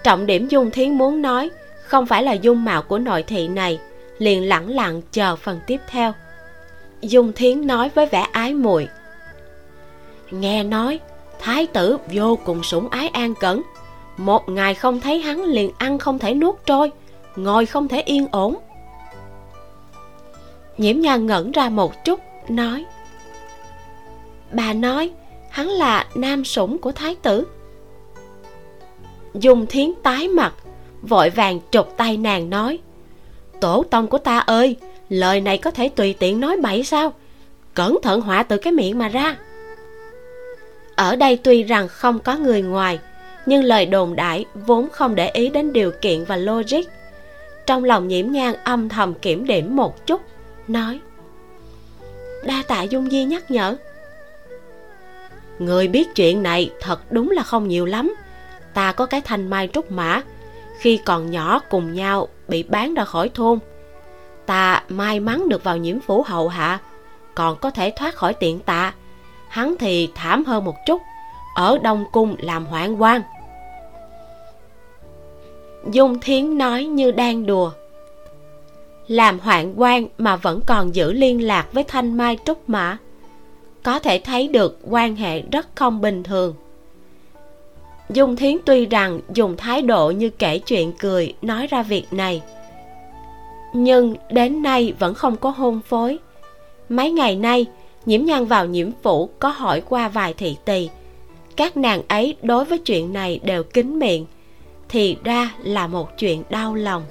[0.02, 1.50] trọng điểm dung thiến muốn nói
[1.90, 3.80] không phải là dung mạo của nội thị này.
[4.18, 6.12] Liền lẳng lặng chờ phần tiếp theo.
[7.00, 8.88] Dung thiến nói với vẻ ái muội.
[10.30, 11.00] Nghe nói,
[11.38, 13.62] thái tử vô cùng sủng ái an cẩn.
[14.16, 16.92] Một ngày không thấy hắn liền ăn không thể nuốt trôi,
[17.36, 18.56] ngồi không thể yên ổn.
[20.78, 22.84] Nhiễm nhan ngẩn ra một chút, nói,
[24.52, 25.10] bà nói,
[25.50, 27.46] hắn là nam sủng của thái tử.
[29.34, 30.54] Dung thiến tái mặt
[31.02, 32.78] vội vàng trục tay nàng nói,
[33.60, 34.76] tổ tông của ta ơi,
[35.08, 37.12] lời này có thể tùy tiện nói bậy sao?
[37.74, 39.36] Cẩn thận họa từ cái miệng mà ra.
[40.96, 42.98] Ở đây tuy rằng không có người ngoài,
[43.46, 46.80] nhưng lời đồn đại vốn không để ý đến điều kiện và logic.
[47.66, 50.20] Trong lòng nhiễm nhang âm thầm kiểm điểm một chút,
[50.68, 51.00] nói,
[52.44, 53.76] đa tạ dung di nhắc nhở.
[55.58, 58.14] Người biết chuyện này thật đúng là không nhiều lắm.
[58.74, 60.22] Ta có cái thanh mai trúc mã
[60.80, 63.58] khi còn nhỏ cùng nhau bị bán ra khỏi thôn.
[64.46, 66.78] Ta may mắn được vào nhiễm phủ hậu hạ,
[67.34, 68.94] còn có thể thoát khỏi tiện tạ.
[69.48, 71.02] Hắn thì thảm hơn một chút,
[71.54, 73.22] ở đông cung làm hoạn quan.
[75.90, 77.70] Dung thiến nói như đang đùa.
[79.08, 82.96] Làm hoạn quan mà vẫn còn giữ liên lạc với thanh mai trúc mã,
[83.82, 86.54] có thể thấy được quan hệ rất không bình thường
[88.12, 92.42] dung thiến tuy rằng dùng thái độ như kể chuyện cười, nói ra việc này.
[93.74, 96.18] Nhưng đến nay vẫn không có hôn phối.
[96.88, 97.66] Mấy ngày nay,
[98.06, 100.88] nhiễm nhan vào nhiễm phủ có hỏi qua vài thị tỳ.
[101.56, 104.26] Các nàng ấy đối với chuyện này đều kín miệng,
[104.88, 107.02] thì ra là một chuyện đau lòng.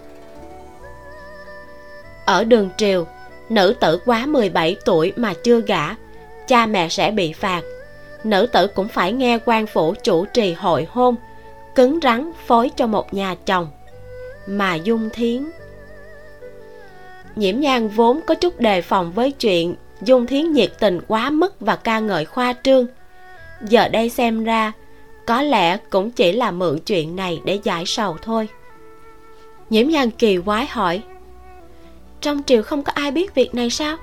[2.25, 3.07] Ở đường triều,
[3.49, 5.95] nữ tử quá 17 tuổi mà chưa gả,
[6.47, 7.61] cha mẹ sẽ bị phạt
[8.23, 11.15] nữ tử cũng phải nghe quan phủ chủ trì hội hôn,
[11.75, 13.67] cứng rắn phối cho một nhà chồng.
[14.47, 15.49] Mà dung thiến.
[17.35, 21.59] Nhiễm nhan vốn có chút đề phòng với chuyện dung thiến nhiệt tình quá mức
[21.59, 22.87] và ca ngợi khoa trương.
[23.61, 24.71] Giờ đây xem ra,
[25.25, 28.47] có lẽ cũng chỉ là mượn chuyện này để giải sầu thôi.
[29.69, 31.01] Nhiễm nhan kỳ quái hỏi,
[32.21, 33.97] trong triều không có ai biết việc này sao?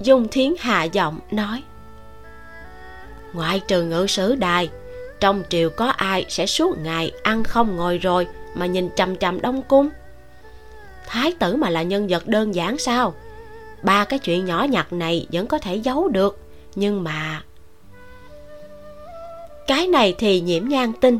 [0.00, 1.62] Dung thiến hạ giọng nói
[3.32, 4.70] ngoại trừ ngự sử đài,
[5.20, 9.40] trong triều có ai sẽ suốt ngày ăn không ngồi rồi mà nhìn chằm chằm
[9.40, 9.88] đông cung?
[11.06, 13.14] Thái tử mà là nhân vật đơn giản sao?
[13.82, 16.38] Ba cái chuyện nhỏ nhặt này vẫn có thể giấu được,
[16.74, 17.42] nhưng mà
[19.66, 21.18] cái này thì nhiễm nhan tin.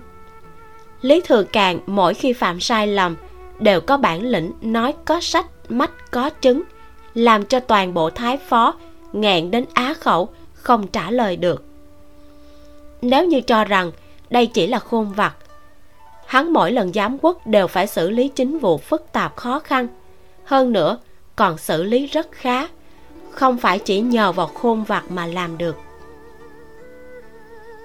[1.01, 3.16] Lý thừa càng mỗi khi phạm sai lầm
[3.59, 6.62] đều có bản lĩnh nói có sách mắt có chứng,
[7.14, 8.75] làm cho toàn bộ thái phó
[9.12, 11.64] nghẹn đến á khẩu, không trả lời được
[13.03, 13.93] nếu như cho rằng
[14.31, 15.35] đây chỉ là khôn vặt,
[16.27, 19.88] hắn mỗi lần giám quốc đều phải xử lý chính vụ phức tạp khó khăn.
[20.45, 20.99] Hơn nữa,
[21.37, 22.69] còn xử lý rất khá,
[23.31, 25.77] không phải chỉ nhờ vào khôn vặt mà làm được.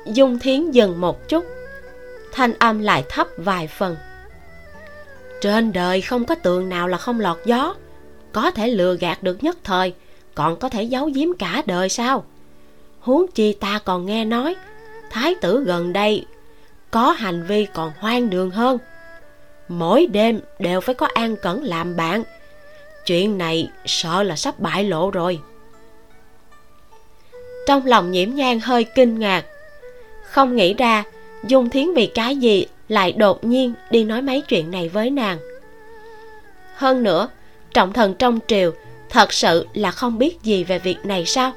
[0.06, 1.46] Dung thiến dừng một chút,
[2.32, 3.96] thanh âm lại thấp vài phần.
[5.42, 7.76] Trên đời không có tường nào là không lọt gió,
[8.32, 9.94] có thể lừa gạt được nhất thời,
[10.36, 12.24] còn có thể giấu giếm cả đời sao?
[13.00, 14.56] Huống chi ta còn nghe nói
[15.10, 16.26] thái tử gần đây
[16.92, 18.78] có hành vi còn hoang đường hơn.
[19.68, 22.24] Mỗi đêm đều phải có an cẩn làm bạn.
[23.06, 25.40] Chuyện này sợ là sắp bại lộ rồi.
[27.68, 29.46] Trong lòng nhiễm nhang hơi kinh ngạc.
[30.24, 31.04] Không nghĩ ra
[31.44, 35.38] dung thiến vì cái gì lại đột nhiên đi nói mấy chuyện này với nàng.
[36.76, 37.28] Hơn nữa,
[37.74, 38.72] trọng thần trong triều
[39.10, 41.52] thật sự là không biết gì về việc này sao?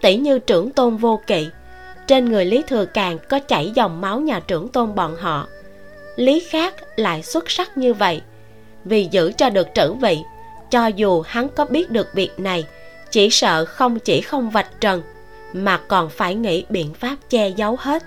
[0.00, 1.48] Tỷ như trưởng tôn vô kỵ
[2.06, 5.46] trên người lý thừa càng có chảy dòng máu nhà trưởng tôn bọn họ.
[6.16, 8.22] Lý khác lại xuất sắc như vậy.
[8.84, 10.18] Vì giữ cho được trữ vị,
[10.70, 12.64] cho dù hắn có biết được việc này,
[13.10, 15.02] chỉ sợ không chỉ không vạch trần,
[15.52, 18.02] mà còn phải nghĩ biện pháp che giấu hết.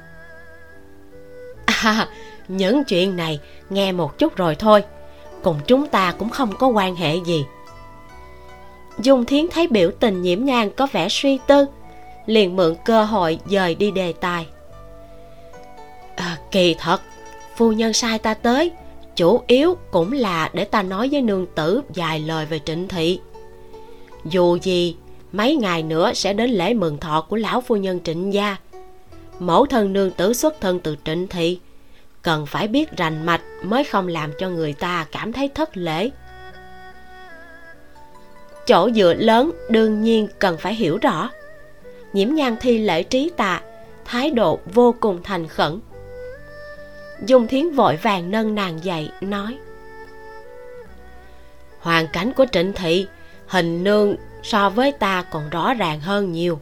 [1.65, 2.07] À
[2.47, 3.39] những chuyện này
[3.69, 4.83] nghe một chút rồi thôi.
[5.43, 7.45] Cùng chúng ta cũng không có quan hệ gì.
[8.99, 11.65] Dung thiến thấy biểu tình nhiễm nhan có vẻ suy tư
[12.25, 14.47] liền mượn cơ hội dời đi đề tài.
[16.15, 17.01] À, kỳ thật
[17.55, 18.71] phu nhân sai ta tới
[19.15, 23.19] chủ yếu cũng là để ta nói với nương tử vài lời về trịnh thị.
[24.25, 24.95] Dù gì
[25.31, 28.57] mấy ngày nữa sẽ đến lễ mừng thọ của lão phu nhân trịnh gia.
[29.39, 31.59] Mẫu thân nương tử xuất thân từ trịnh thị
[32.21, 36.09] cần phải biết rành mạch mới không làm cho người ta cảm thấy thất lễ.
[38.67, 41.29] Chỗ dựa lớn đương nhiên cần phải hiểu rõ
[42.15, 43.61] nhiễm nhan thi lễ trí tạ,
[44.05, 45.79] thái độ vô cùng thành khẩn.
[47.25, 49.57] Dung thiến vội vàng nâng nàng dậy, nói,
[51.79, 53.07] hoàn cảnh của trịnh thị
[53.47, 56.59] hình nương so với ta còn rõ ràng hơn nhiều.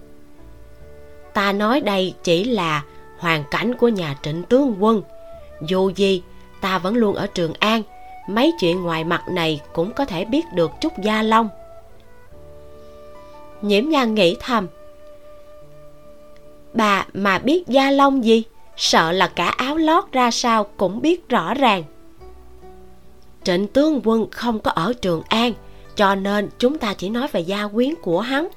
[1.34, 2.84] Ta nói đây chỉ là
[3.18, 5.02] hoàn cảnh của nhà trịnh tướng quân.
[5.68, 6.24] Dù gì,
[6.62, 7.82] ta vẫn luôn ở trường an,
[8.28, 11.50] mấy chuyện ngoài mặt này cũng có thể biết được chút gia long
[13.62, 14.68] nhiễm nhan nghĩ thầm
[16.74, 18.44] bà mà biết gia long gì?
[18.78, 21.84] Sợ là cả áo lót ra sao cũng biết rõ ràng.
[23.44, 25.54] Trịnh tướng quân không có ở trường an,
[25.96, 28.48] cho nên chúng ta chỉ nói về gia quyến của hắn.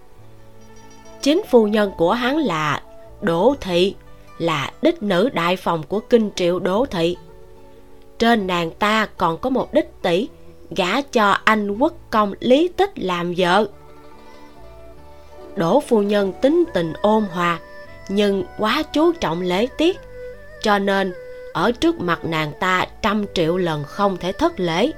[1.23, 2.83] Chính phu nhân của hắn là
[3.21, 3.95] đỗ thị,
[4.39, 7.17] là đích nữ đại phòng của kinh triệu đỗ thị.
[8.19, 10.29] Trên nàng ta còn có một đích tỷ,
[10.71, 13.69] gả cho anh quốc công lý tích làm vợ.
[15.57, 17.59] Đỗ phu nhân tính tình ôn hòa
[18.09, 20.01] nhưng quá chú trọng lễ tiết.
[20.63, 21.13] Cho nên,
[21.53, 24.93] ở trước mặt nàng ta trăm triệu lần không thể thất lễ.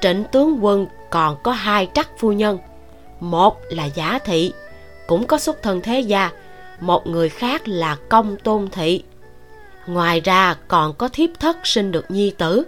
[0.00, 2.58] Trịnh tướng quân còn có hai trắc phu nhân.
[3.20, 4.52] Một là giả thị,
[5.06, 6.30] cũng có xuất thân thế gia,
[6.80, 9.02] một người khác là công tôn thị.
[9.86, 12.62] Ngoài ra còn có thiếp thất sinh được nhi tử.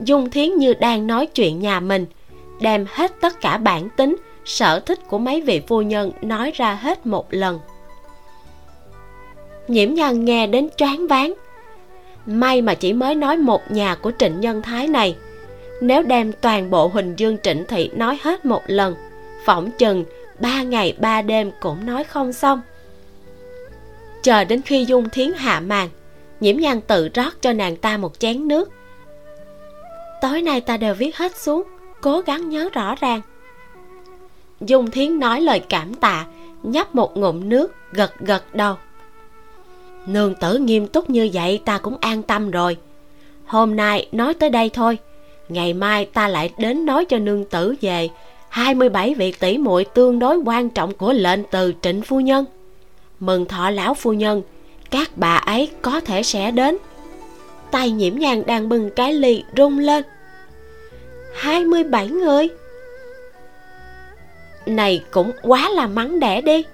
[0.00, 2.06] Dung thiến như đang nói chuyện nhà mình,
[2.60, 6.74] đem hết tất cả bản tính sở thích của mấy vị phu nhân nói ra
[6.74, 7.60] hết một lần.
[9.68, 11.34] Nhiễm nhan nghe đến choáng váng.
[12.26, 15.16] May mà chỉ mới nói một nhà của trịnh nhân thái này.
[15.80, 18.94] Nếu đem toàn bộ huỳnh dương trịnh thị nói hết một lần,
[19.44, 20.04] phỏng chừng
[20.40, 22.60] ba ngày ba đêm cũng nói không xong.
[24.22, 25.88] Chờ đến khi dung thiến hạ màn,
[26.40, 28.70] nhiễm nhan tự rót cho nàng ta một chén nước.
[30.22, 31.62] Tối nay ta đều viết hết xuống,
[32.00, 33.20] cố gắng nhớ rõ ràng
[34.66, 36.26] dung thiến nói lời cảm tạ,
[36.62, 38.74] nhấp một ngụm nước, gật gật đầu.
[40.06, 42.76] Nương tử nghiêm túc như vậy, ta cũng an tâm rồi.
[43.46, 44.98] Hôm nay nói tới đây thôi.
[45.48, 48.08] Ngày mai ta lại đến nói cho nương tử về.
[48.48, 52.44] 27 vị tỷ muội tương đối quan trọng của lệnh từ trịnh phu nhân.
[53.20, 54.42] Mừng thọ lão phu nhân,
[54.90, 56.76] các bà ấy có thể sẽ đến.
[57.70, 60.04] Tay nhiễm nhàn đang bưng cái ly rung lên.
[61.34, 62.48] 27 người?
[64.66, 66.64] Này cũng quá là mắng đẻ đi.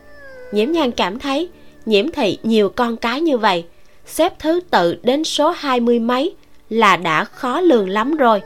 [0.53, 1.49] Nhiễm nhan cảm thấy,
[1.87, 3.65] nhiễm thị nhiều con cái như vậy,
[4.07, 6.35] xếp thứ tự đến số hai mươi mấy
[6.71, 8.43] là đã khó lường lắm rồi.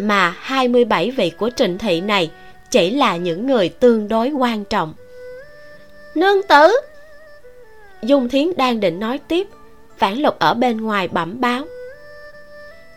[0.00, 2.30] Mà 27 vị của trịnh thị này
[2.70, 4.94] chỉ là những người tương đối quan trọng.
[6.14, 6.76] Nương tử!
[8.02, 9.48] Dung thiến đang định nói tiếp
[9.98, 11.64] phản lục ở bên ngoài bẩm báo.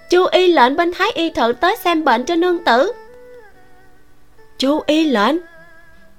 [0.09, 2.91] Chu y lệnh bên thái y thử tới xem bệnh cho nương tử.
[4.57, 5.35] Chu y lệnh?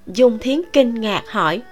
[0.07, 1.63] Dung thiến kinh ngạc hỏi.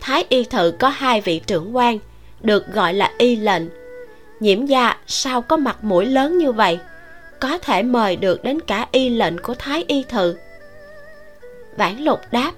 [0.00, 1.98] Thái y thự có hai vị trưởng quan,
[2.40, 3.62] được gọi là y lệnh.
[4.40, 6.78] Nhiễm gia, sao có mặt mũi lớn như vậy?
[7.40, 10.36] Có thể mời được đến cả y lệnh của thái y thự.
[11.76, 12.52] Vãn lục đáp.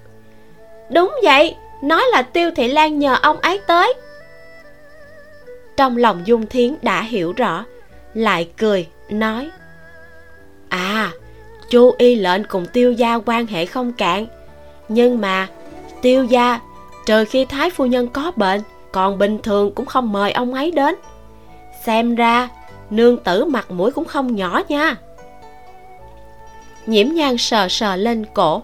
[0.90, 3.94] Đúng vậy, nói là tiêu thị lan nhờ ông ấy tới.
[5.76, 7.64] Trong lòng dung thiến đã hiểu rõ,
[8.14, 9.50] lại cười, nói.
[10.68, 11.12] À
[11.70, 14.26] chu y lệnh cùng tiêu gia quan hệ không cạn.
[14.88, 15.48] Nhưng mà,
[16.02, 16.60] tiêu gia,
[17.06, 18.60] trừ khi thái phu nhân có bệnh,
[18.92, 20.94] còn bình thường cũng không mời ông ấy đến.
[21.84, 22.48] Xem ra,
[22.90, 24.96] nương tử mặt mũi cũng không nhỏ nha.
[26.86, 28.62] Nhiễm nhan sờ sờ lên cổ.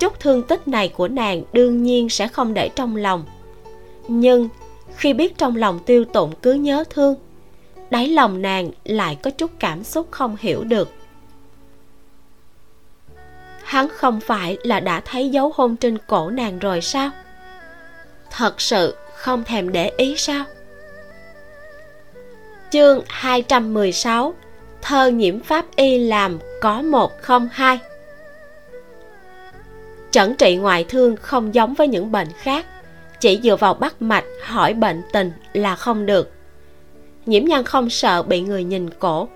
[0.00, 3.24] Chút thương tích này của nàng đương nhiên sẽ không để trong lòng.
[4.08, 4.48] Nhưng,
[4.96, 7.14] khi biết trong lòng tiêu tụng cứ nhớ thương,
[7.90, 10.88] đáy lòng nàng lại có chút cảm xúc không hiểu được
[13.64, 17.10] hắn không phải là đã thấy dấu hôn trên cổ nàng rồi sao?
[18.30, 20.44] Thật sự không thèm để ý sao?
[22.70, 24.34] Chương 216
[24.82, 27.78] Thơ nhiễm pháp y làm có một không hai.
[30.10, 32.66] Chẩn trị ngoại thương không giống với những bệnh khác,
[33.20, 36.32] Chỉ dựa vào bắt mạch hỏi bệnh tình là không được.
[37.26, 39.28] Nhiễm nhân không sợ bị người nhìn cổ,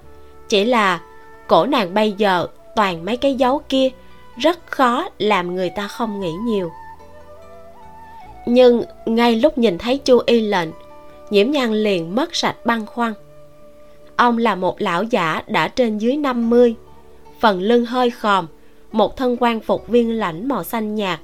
[0.49, 1.01] Chỉ là
[1.47, 3.91] cổ nàng bây giờ toàn mấy cái dấu kia
[4.39, 6.71] rất khó làm người ta không nghĩ nhiều.
[8.47, 10.69] Nhưng ngay lúc nhìn thấy chu y lệnh,
[11.31, 13.15] Nhiễm nhan liền mất sạch băng khoăn.
[14.17, 16.75] Ông là một lão giả đã trên dưới 50
[17.41, 18.47] Phần lưng hơi khòm,
[18.93, 21.21] một thân quan phục viên lãnh màu xanh nhạt,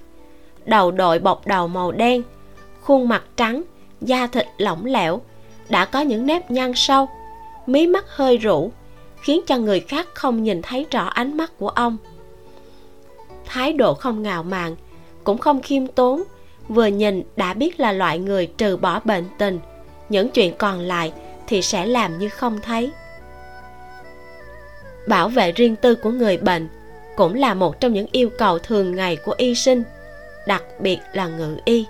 [0.64, 2.22] đầu đội bọc đầu màu đen,
[2.80, 3.62] khuôn mặt trắng,
[4.00, 5.20] da thịt lỏng lẻo,
[5.68, 7.08] đã có những nếp nhăn sâu,
[7.66, 8.72] mí mắt hơi rũ,
[9.22, 11.96] khiến cho người khác không nhìn thấy rõ ánh mắt của ông
[13.46, 14.76] thái độ không ngạo mạn
[15.24, 16.22] cũng không khiêm tốn
[16.68, 19.58] vừa nhìn đã biết là loại người trừ bỏ bệnh tình.
[20.08, 21.12] Những chuyện còn lại
[21.46, 22.90] thì sẽ làm như không thấy.
[25.08, 26.68] Bảo vệ riêng tư của người bệnh
[27.16, 29.82] cũng là một trong những yêu cầu thường ngày của y sinh
[30.46, 31.86] đặc biệt là ngự y.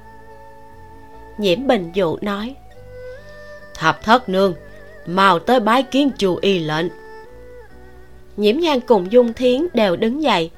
[1.39, 2.55] Nhiễm bình dụ nói
[3.75, 4.55] thập thất nương
[5.07, 6.87] mau tới bái kiến chu y lệnh.
[8.37, 10.51] Nhiễm nhan cùng dung thiến đều đứng dậy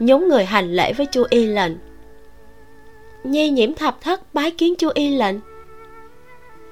[0.00, 1.72] nhún người hành lễ với chu y lệnh.
[3.24, 5.36] Nhi nhiễm thập thất bái kiến chu y lệnh.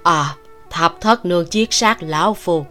[0.02, 0.34] À
[0.70, 2.64] thập thất nương chiết sát lão phu.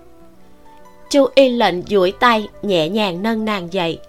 [1.09, 3.99] Chu y lệnh duỗi tay nhẹ nhàng nâng nàng dậy.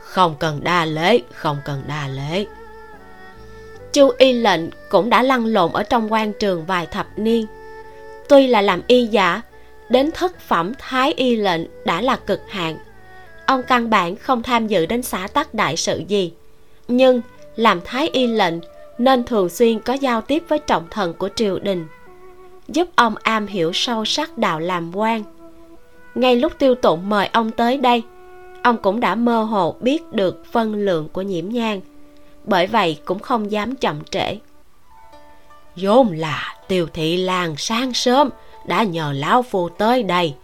[0.00, 2.46] Không cần đa lễ không cần đa lễ.
[3.92, 7.46] Chu y lệnh cũng đã lăn lộn ở trong quan trường vài thập niên.
[8.28, 9.42] Tuy là làm y giả
[9.88, 12.78] đến thất phẩm thái y lệnh đã là cực hạn
[13.46, 16.32] ông căn bản không tham dự đến xã tắc đại sự gì.
[16.88, 17.20] Nhưng,
[17.56, 18.54] làm thái y lệnh,
[18.98, 21.86] nên thường xuyên có giao tiếp với trọng thần của triều đình,
[22.68, 25.22] giúp ông am hiểu sâu sắc đạo làm quan.
[26.14, 28.02] Ngay lúc tiêu tụng mời ông tới đây,
[28.62, 31.80] ông cũng đã mơ hồ biết được phân lượng của nhiễm nhang,
[32.44, 34.38] bởi vậy cũng không dám chậm trễ.
[35.76, 38.28] Vốn là tiêu thị làng sang sớm
[38.66, 40.34] đã nhờ lão phu tới đây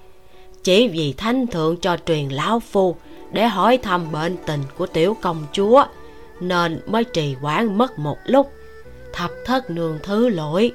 [0.63, 2.97] chỉ vì thánh thượng cho truyền lão phu
[3.33, 5.85] để hỏi thăm bệnh tình của tiểu công chúa,
[6.41, 8.53] nên mới trì hoãn mất một lúc.
[9.13, 10.73] Thập thất nương thứ lỗi.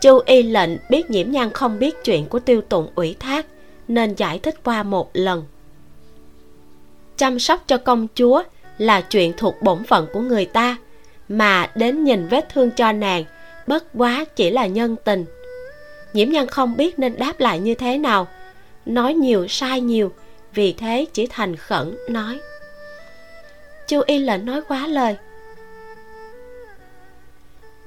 [0.00, 3.46] Chu y lệnh biết nhiễm nhan không biết chuyện của tiêu tụng ủy thác,
[3.88, 5.44] nên giải thích qua một lần.
[7.16, 8.42] Chăm sóc cho công chúa
[8.78, 10.76] là chuyện thuộc bổn phận của người ta,
[11.28, 13.24] mà đến nhìn vết thương cho nàng,
[13.66, 15.24] bất quá chỉ là nhân tình
[16.12, 18.28] nhiễm nhân không biết nên đáp lại như thế nào.
[18.86, 20.12] Nói nhiều, sai nhiều,
[20.54, 22.40] vì thế chỉ thành khẩn nói.
[23.86, 25.16] Chu y lệnh nói quá lời.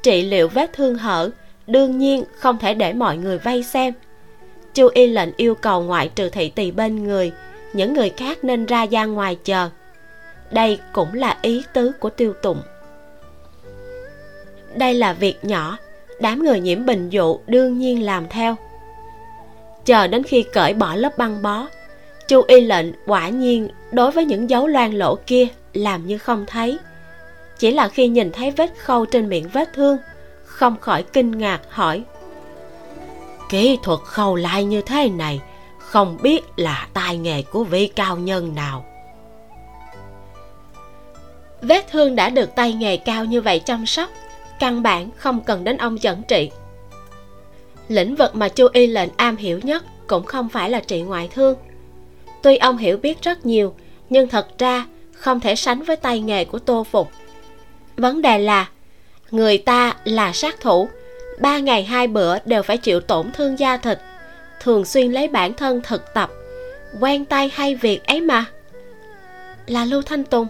[0.04, 1.30] Trị liệu vết thương hở,
[1.68, 3.94] đương nhiên không thể để mọi người vây xem.
[4.74, 7.32] Chu y lệnh yêu cầu ngoại trừ thị tỳ bên người,
[7.74, 9.70] những người khác nên ra ra ngoài chờ.
[10.52, 12.62] Đây cũng là ý tứ của tiêu tụng.
[14.76, 15.78] Đây là việc nhỏ
[16.20, 18.56] đám người nhiễm bình dụ đương nhiên làm theo.
[19.86, 21.68] Chờ đến khi cởi bỏ lớp băng bó,
[22.28, 26.46] chu y lệnh quả nhiên đối với những dấu loang lỗ kia làm như không
[26.48, 26.78] thấy.
[27.60, 29.98] Chỉ là khi nhìn thấy vết khâu trên miệng vết thương,
[30.46, 32.04] không khỏi kinh ngạc hỏi,
[33.50, 35.42] kỹ thuật khâu lại như thế này,
[35.80, 38.86] không biết là tài nghề của vị cao nhân nào?
[41.62, 44.10] Vết thương đã được tay nghề cao như vậy chăm sóc
[44.60, 46.52] căn bản không cần đến ông chẩn trị.
[47.88, 51.30] Lĩnh vực mà chu y lệnh am hiểu nhất cũng không phải là trị ngoại
[51.34, 51.56] thương.
[52.42, 53.74] Tuy ông hiểu biết rất nhiều,
[54.10, 57.12] nhưng thật ra không thể sánh với tay nghề của tô phục
[57.98, 58.70] vấn đề là,
[59.32, 60.90] người ta là sát thủ,
[61.40, 64.00] ba ngày hai bữa đều phải chịu tổn thương da thịt,
[64.62, 66.32] thường xuyên lấy bản thân thực tập,
[67.00, 68.46] quen tay hay việc ấy mà.
[69.68, 70.48] Là lưu thanh tùng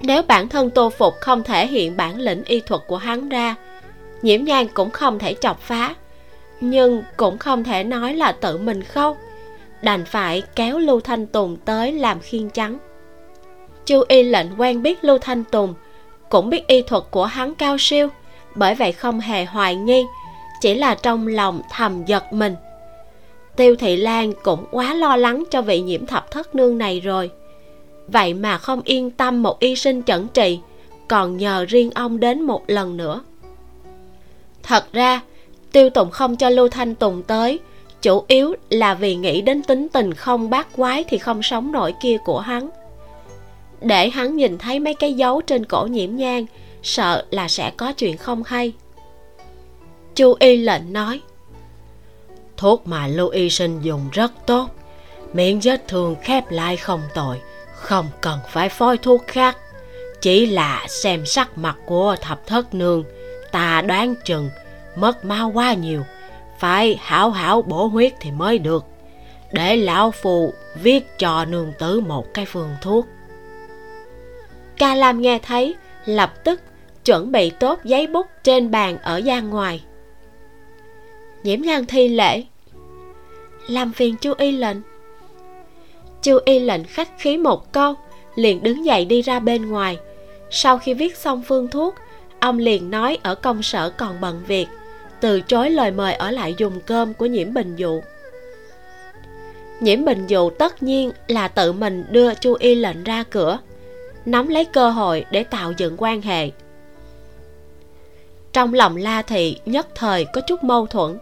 [0.00, 3.54] nếu bản thân tô phục không thể hiện bản lĩnh y thuật của hắn ra,
[4.22, 5.94] nhiễm nhan cũng không thể chọc phá.
[6.60, 9.16] Nhưng cũng không thể nói là tự mình khâu.
[9.82, 12.78] Đành phải kéo lưu thanh tùng tới làm khiên trắng.
[13.86, 15.74] Chu y lệnh quen biết lưu thanh tùng,
[16.28, 18.08] cũng biết y thuật của hắn cao siêu,
[18.54, 20.04] bởi vậy không hề hoài nghi,
[20.60, 22.56] chỉ là trong lòng thầm giật mình.
[23.56, 27.30] Tiêu thị lan cũng quá lo lắng cho vị nhiễm thập thất nương này rồi
[28.08, 30.60] vậy mà không yên tâm một y sinh chẩn trị
[31.08, 33.20] còn nhờ riêng ông đến một lần nữa.
[34.62, 35.20] Thật ra,
[35.72, 37.58] tiêu tụng không cho lưu thanh tùng tới,
[38.02, 41.94] chủ yếu là vì nghĩ đến tính tình không bát quái thì không sống nổi
[42.02, 42.68] kia của hắn.
[43.80, 46.46] Để hắn nhìn thấy mấy cái dấu trên cổ nhiễm nhang,
[46.82, 48.72] sợ là sẽ có chuyện không hay.
[50.14, 51.20] Chu y lệnh nói,
[52.56, 54.70] thuốc mà lưu y sinh dùng rất tốt,
[55.32, 57.36] miệng vết thương khép lại không tội
[57.76, 59.56] không cần phải phối thuốc khác.
[60.20, 63.04] Chỉ là xem sắc mặt của thập thất nương,
[63.52, 64.50] ta đoán chừng
[64.96, 66.04] mất máu quá nhiều,
[66.58, 68.84] phải hảo hảo bổ huyết thì mới được.
[69.52, 70.52] Để lão phù
[70.82, 73.06] viết cho nương tử một cái phương thuốc.
[74.76, 75.74] Ca lam nghe thấy,
[76.04, 76.60] lập tức
[77.04, 79.84] chuẩn bị tốt giấy bút trên bàn ở gian ngoài.
[81.42, 82.44] Nhiễm nhan thi lễ.
[83.68, 84.76] Làm phiền chú y lệnh
[86.26, 87.94] chu y lệnh khách khí một câu,
[88.34, 89.98] liền đứng dậy đi ra bên ngoài.
[90.50, 91.94] Sau khi viết xong phương thuốc,
[92.40, 94.66] ông liền nói ở công sở còn bận việc,
[95.20, 98.00] từ chối lời mời ở lại dùng cơm của nhiễm bình dụ.
[99.80, 103.58] Nhiễm bình dụ tất nhiên là tự mình đưa chu y lệnh ra cửa,
[104.24, 106.50] nắm lấy cơ hội để tạo dựng quan hệ.
[108.52, 111.18] Trong lòng la thị nhất thời có chút mâu thuẫn.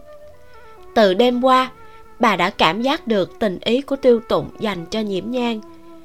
[0.95, 1.71] Từ đêm qua
[2.19, 5.61] bà đã cảm giác được tình ý của tiêu tụng dành cho nhiễm nhang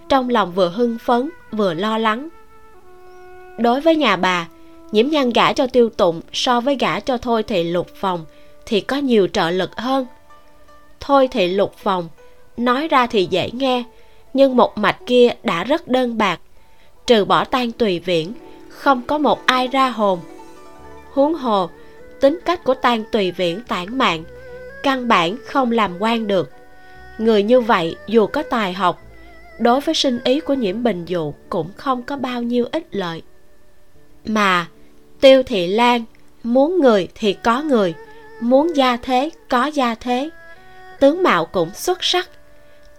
[0.09, 2.29] trong lòng vừa hưng phấn, vừa lo lắng.
[3.59, 4.49] Đối với nhà bà,
[4.93, 8.25] nhiễm nhang gả cho tiêu tụng so với gả cho thôi thị lục phòng
[8.67, 10.07] thì có nhiều trợ lực hơn.
[11.01, 12.09] Thôi thị lục phòng
[12.57, 13.85] nói ra thì dễ nghe,
[14.35, 16.41] nhưng một mạch kia đã rất đơn bạc.
[17.07, 18.33] Trừ bỏ tan tùy viễn,
[18.69, 20.21] không có một ai ra hồn.
[21.13, 21.71] Huống hồ,
[22.21, 24.25] tính cách của tan tùy viễn tản mạn
[24.83, 26.51] căn bản không làm quan được.
[27.19, 29.03] Người như vậy dù có tài học,
[29.59, 33.23] đối với sinh ý của nhiễm bình dụ cũng không có bao nhiêu ích lợi.
[34.25, 34.67] Mà
[35.21, 36.05] tiêu thị lan
[36.43, 37.95] muốn người thì có người,
[38.41, 40.31] muốn gia thế có gia thế.
[41.01, 42.31] Tướng mạo cũng xuất sắc,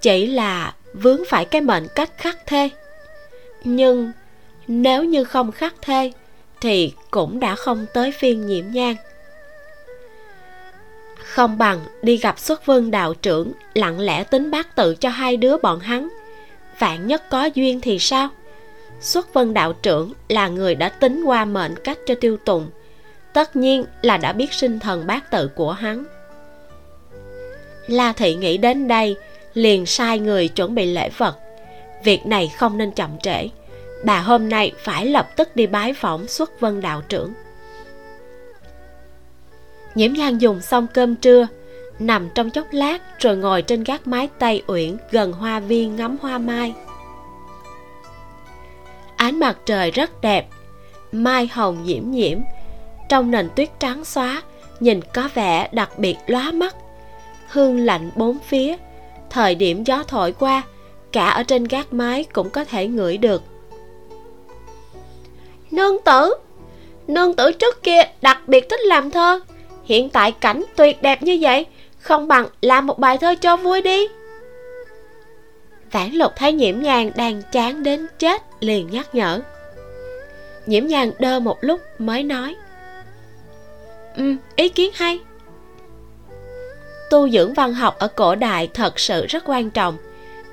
[0.01, 2.69] chỉ là vướng phải cái mệnh cách khắc thê
[3.63, 4.11] nhưng
[4.67, 6.11] nếu như không khắc thê
[6.61, 8.95] thì cũng đã không tới phiên nhiễm nhang
[11.31, 15.37] không bằng đi gặp xuất vương đạo trưởng, lặng lẽ tính bát tự cho hai
[15.37, 16.09] đứa bọn hắn.
[16.79, 18.29] Vạn nhất có duyên thì sao?
[18.99, 22.69] Xuất vân đạo trưởng là người đã tính qua mệnh cách cho tiêu tùng.
[23.33, 26.03] Tất nhiên là đã biết sinh thần bát tự của hắn.
[27.87, 29.15] La thị nghĩ đến đây,
[29.53, 31.37] liền sai người chuẩn bị lễ vật.
[32.03, 33.47] Việc này không nên chậm trễ.
[34.05, 37.33] Bà hôm nay phải lập tức đi bái phỏng xuất vân đạo trưởng
[39.95, 41.47] nhiễm nhan dùng xong cơm trưa,
[41.99, 46.17] nằm trong chốc lát rồi ngồi trên gác mái tây uyển gần hoa viên ngắm
[46.21, 46.73] hoa mai.
[49.15, 50.47] Ánh mặt trời rất đẹp,
[51.11, 52.39] mai hồng nhiễm nhiễm,
[53.09, 54.41] trong nền tuyết trắng xóa
[54.79, 56.75] nhìn có vẻ đặc biệt lóa mắt.
[57.47, 58.77] Hương lạnh bốn phía,
[59.29, 60.61] thời điểm gió thổi qua,
[61.11, 63.43] cả ở trên gác mái cũng có thể ngửi được.
[65.71, 66.33] Nương tử
[67.07, 69.39] nương tử trước kia đặc biệt thích làm thơ
[69.91, 71.65] hiện tại cảnh tuyệt đẹp như vậy
[71.99, 74.07] không bằng làm một bài thơ cho vui đi.
[75.91, 79.41] Vãn lục thấy nhiễm nhàn đang chán đến chết liền nhắc nhở.
[80.65, 82.55] Nhiễm nhàn đơ một lúc mới nói
[84.15, 85.19] Ừ, ý kiến hay.
[87.09, 89.97] Tu dưỡng văn học ở cổ đại thật sự rất quan trọng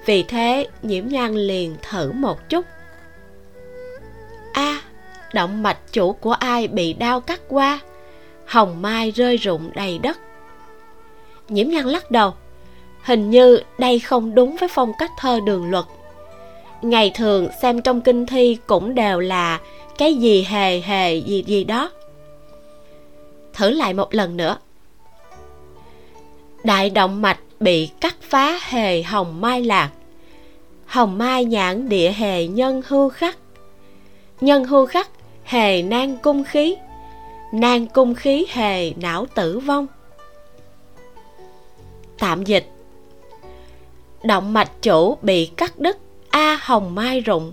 [0.06, 2.64] Vì thế nhiễm nhàn liền thử một chút.
[4.52, 4.82] A à,
[5.32, 7.80] động mạch chủ của ai bị đau cắt qua?
[8.48, 10.18] Hồng mai rơi rụng đầy đất.
[11.48, 12.34] Nhiễm nhan lắc đầu,
[13.02, 15.84] hình như đây không đúng với phong cách thơ đường luật.
[16.82, 19.60] Ngày thường xem trong kinh thi cũng đều là
[19.98, 21.90] cái gì hề hề gì gì đó.
[23.52, 24.56] Thử lại một lần nữa.
[26.64, 29.90] Đại động mạch bị cắt phá hề hồng mai lạc.
[30.86, 33.38] Hồng mai nhãn địa hề nhân hưu khắc.
[34.40, 35.10] Nhân hưu khắc,
[35.44, 36.76] hề nan cung khí
[37.52, 39.86] nang cung khí hề não tử vong.
[42.18, 42.66] Tạm dịch.
[44.22, 45.98] Động mạch chủ bị cắt đứt,
[46.30, 47.52] a hồng mai rụng.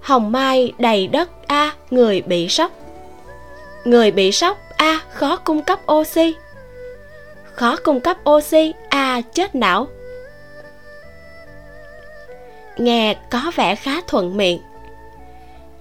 [0.00, 2.72] Hồng mai đầy đất, a người bị sốc.
[3.84, 6.34] Người bị sốc, a khó cung cấp oxy.
[7.54, 9.86] Khó cung cấp oxy, a chết não.
[12.76, 14.60] Nghe có vẻ khá thuận miệng.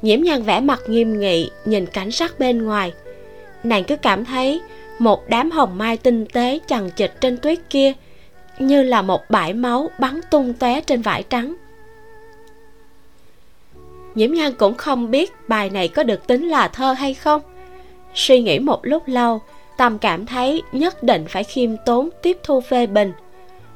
[0.01, 2.93] Nhiễm nhan vẻ mặt nghiêm nghị, nhìn cảnh sắc bên ngoài
[3.65, 4.61] nàng cứ cảm thấy
[4.99, 7.93] một đám hồng mai tinh tế chằng chịt trên tuyết kia,
[8.59, 11.55] như là một bãi máu bắn tung tóe trên vải trắng.
[14.15, 17.41] Nhiễm nhan cũng không biết bài này có được tính là thơ hay không.
[18.15, 19.41] Suy nghĩ một lúc lâu,
[19.77, 23.13] tâm cảm thấy nhất định phải khiêm tốn tiếp thu phê bình.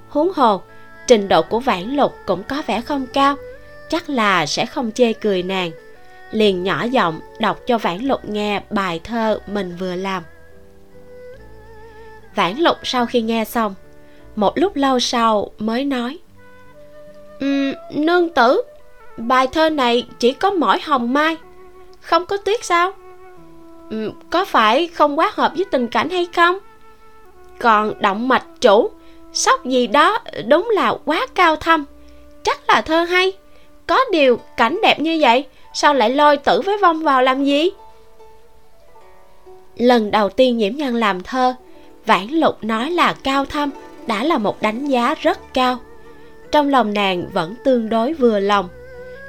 [0.09, 0.61] Huống hồ,
[1.07, 3.35] trình độ của vãn lục cũng có vẻ không cao,
[3.89, 5.71] chắc là sẽ không chê cười nàng
[6.31, 10.23] liền nhỏ giọng đọc cho vãn lục nghe bài thơ mình vừa làm.
[12.35, 13.75] Vãn lục sau khi nghe xong
[14.35, 16.17] một lúc lâu sau mới nói
[17.39, 18.61] um, nương tử
[19.17, 21.37] bài thơ này chỉ có mỗi hồng mai
[22.01, 22.91] không có tuyết sao?
[23.89, 26.57] Um, có phải không quá hợp với tình cảnh hay không?
[27.59, 28.89] Còn động mạch chủ
[29.33, 31.85] sóc gì đó đúng là quá cao thâm
[32.43, 33.33] chắc là thơ hay
[33.87, 37.69] có điều cảnh đẹp như vậy sao lại lôi tử với vong vào làm gì?
[39.75, 41.55] Lần đầu tiên nhiễm nhân làm thơ,
[42.05, 43.69] vãn lục nói là cao thâm,
[44.07, 45.77] đã là một đánh giá rất cao.
[46.51, 48.69] Trong lòng nàng vẫn tương đối vừa lòng,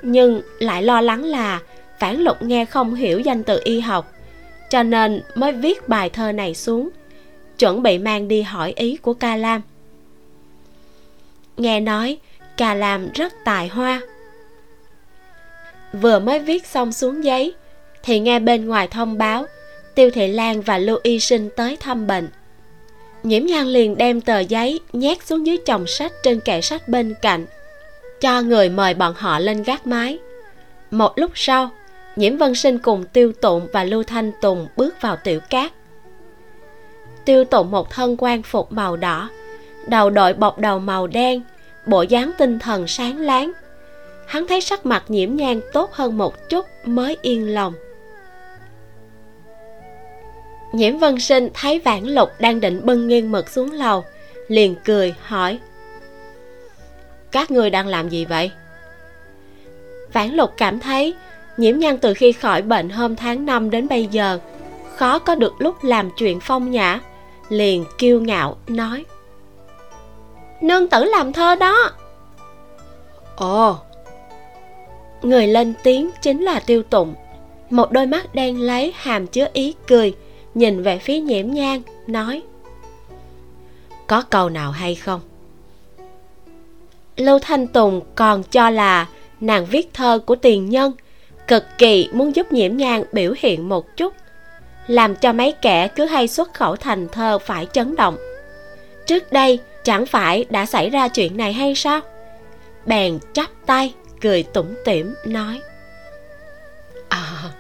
[0.03, 1.61] nhưng lại lo lắng là
[2.01, 4.12] vãn lục nghe không hiểu danh từ y học,
[4.70, 6.88] cho nên mới viết bài thơ này xuống,
[7.59, 9.62] chuẩn bị mang đi hỏi ý của ca lam.
[11.57, 12.18] Nghe nói,
[12.57, 14.01] ca lam rất tài hoa
[15.93, 17.55] vừa mới viết xong xuống giấy,
[18.03, 19.47] thì nghe bên ngoài thông báo,
[19.95, 22.28] tiêu thị lan và lưu y sinh tới thăm bệnh.
[23.22, 27.14] Nhiễm nhan liền đem tờ giấy nhét xuống dưới chồng sách trên kệ sách bên
[27.22, 27.47] cạnh,
[28.20, 30.18] cho người mời bọn họ lên gác mái.
[30.91, 31.70] Một lúc sau,
[32.16, 35.72] nhiễm vân sinh cùng tiêu tụng và lưu thanh tùng bước vào tiểu cát.
[37.24, 39.30] Tiêu tụng một thân quan phục màu đỏ,
[39.86, 41.43] đầu đội bọc đầu màu đen,
[41.86, 43.53] bộ dáng tinh thần sáng láng
[44.31, 47.74] hắn thấy sắc mặt nhiễm nhan tốt hơn một chút mới yên lòng.
[50.72, 54.05] Nhiễm vân sinh thấy vãn lục đang định bưng nghiêng mực xuống lầu,
[54.49, 55.59] liền cười hỏi,
[57.33, 58.51] các người đang làm gì vậy?
[60.12, 61.14] Vãn lục cảm thấy
[61.57, 64.39] nhiễm nhan từ khi khỏi bệnh hôm tháng năm đến bây giờ,
[64.97, 67.01] khó có được lúc làm chuyện phong nhã,
[67.49, 69.05] liền kiêu ngạo nói,
[70.61, 71.91] nương tử làm thơ đó.
[73.37, 73.78] Ồ
[75.23, 77.14] người lên tiếng chính là tiêu tụng.
[77.71, 80.14] Một đôi mắt đen lấy hàm chứa ý cười,
[80.55, 82.43] nhìn về phía nhiễm nhang nói,
[84.07, 85.21] có câu nào hay không?
[87.16, 89.07] Lưu thanh tùng còn cho là
[89.41, 90.93] nàng viết thơ của tiền nhân,
[91.49, 94.14] cực kỳ muốn giúp nhiễm nhang biểu hiện một chút,
[94.87, 98.16] làm cho mấy kẻ cứ hay xuất khẩu thành thơ phải chấn động.
[99.07, 102.01] Trước đây, chẳng phải đã xảy ra chuyện này hay sao?
[102.87, 105.61] Bèn chắp tay cười tủm tỉm, nói
[107.09, 107.51] à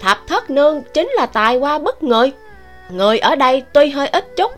[0.00, 2.30] thập thất nương chính là tài hoa bất ngờ
[2.90, 4.52] người ở đây tuy hơi ít chút,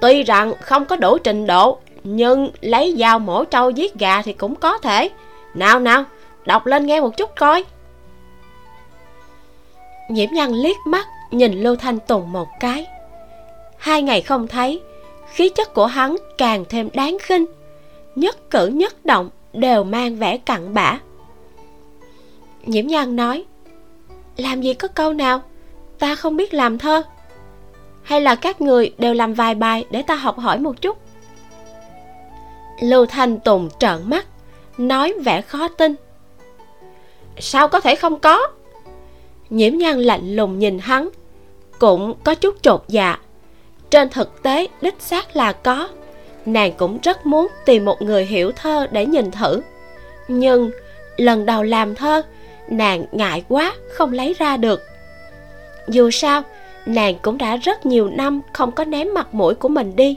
[0.00, 4.32] tuy rằng không có đủ trình độ, nhưng lấy dao mổ trâu giết gà thì
[4.32, 5.10] cũng có thể.
[5.54, 6.04] Nào nào,
[6.44, 7.64] đọc lên nghe một chút coi.
[10.10, 12.86] Nhiễm nhân liếc mắt nhìn lưu thanh tùng một cái.
[13.78, 14.80] Hai ngày không thấy,
[15.32, 17.44] khí chất của hắn càng thêm đáng khinh,
[18.14, 20.98] nhất cử nhất động đều mang vẻ cặn bã.
[22.66, 23.44] Nhiễm nhan nói,
[24.36, 25.42] làm gì có câu nào,
[25.98, 27.02] ta không biết làm thơ.
[28.02, 30.98] Hay là các người đều làm vài bài để ta học hỏi một chút.
[32.80, 34.26] Lưu thanh tùng trợn mắt,
[34.78, 35.94] nói vẻ khó tin.
[37.38, 38.46] Sao có thể không có?
[39.50, 41.08] Nhiễm nhan lạnh lùng nhìn hắn,
[41.78, 43.18] cũng có chút chột dạ.
[43.90, 45.88] Trên thực tế, đích xác là có
[46.46, 49.62] nàng cũng rất muốn tìm một người hiểu thơ để nhìn thử.
[50.28, 50.70] Nhưng
[51.16, 52.22] lần đầu làm thơ,
[52.68, 54.82] nàng ngại quá, không lấy ra được.
[55.88, 56.42] Dù sao,
[56.86, 60.16] nàng cũng đã rất nhiều năm không có ném mặt mũi của mình đi.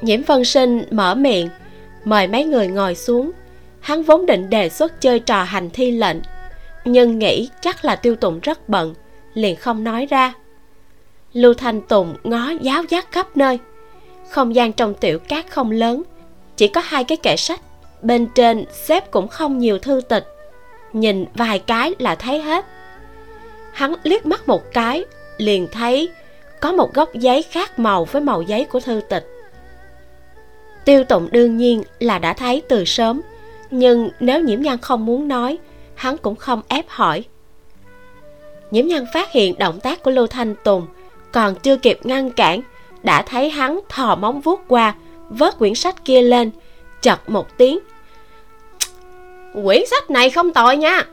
[0.00, 1.48] Nhiễm vân sinh mở miệng,
[2.04, 3.30] mời mấy người ngồi xuống.
[3.80, 6.16] Hắn vốn định đề xuất chơi trò hành thi lệnh,
[6.84, 8.94] nhưng nghĩ chắc là tiêu tụng rất bận,
[9.34, 10.34] liền không nói ra.
[11.32, 13.58] Lưu thanh tùng ngó giáo giác khắp nơi
[14.30, 16.02] không gian trong tiểu cát không lớn.
[16.56, 17.60] Chỉ có hai cái kệ sách,
[18.02, 20.26] bên trên xếp cũng không nhiều thư tịch.
[20.92, 22.66] Nhìn vài cái là thấy hết.
[23.72, 25.04] Hắn liếc mắt một cái,
[25.36, 26.08] liền thấy
[26.60, 29.26] có một góc giấy khác màu với màu giấy của thư tịch.
[30.84, 33.20] Tiêu tụng đương nhiên là đã thấy từ sớm,
[33.70, 35.58] nhưng nếu nhiễm nhan không muốn nói,
[35.94, 37.24] hắn cũng không ép hỏi.
[38.70, 40.86] Nhiễm nhan phát hiện động tác của lưu thanh tùng
[41.32, 42.60] còn chưa kịp ngăn cản
[43.02, 44.94] đã thấy hắn thò móng vuốt qua,
[45.28, 46.50] vớt quyển sách kia lên,
[47.02, 47.78] chật một tiếng.
[49.64, 51.04] Quyển sách này không tội nha.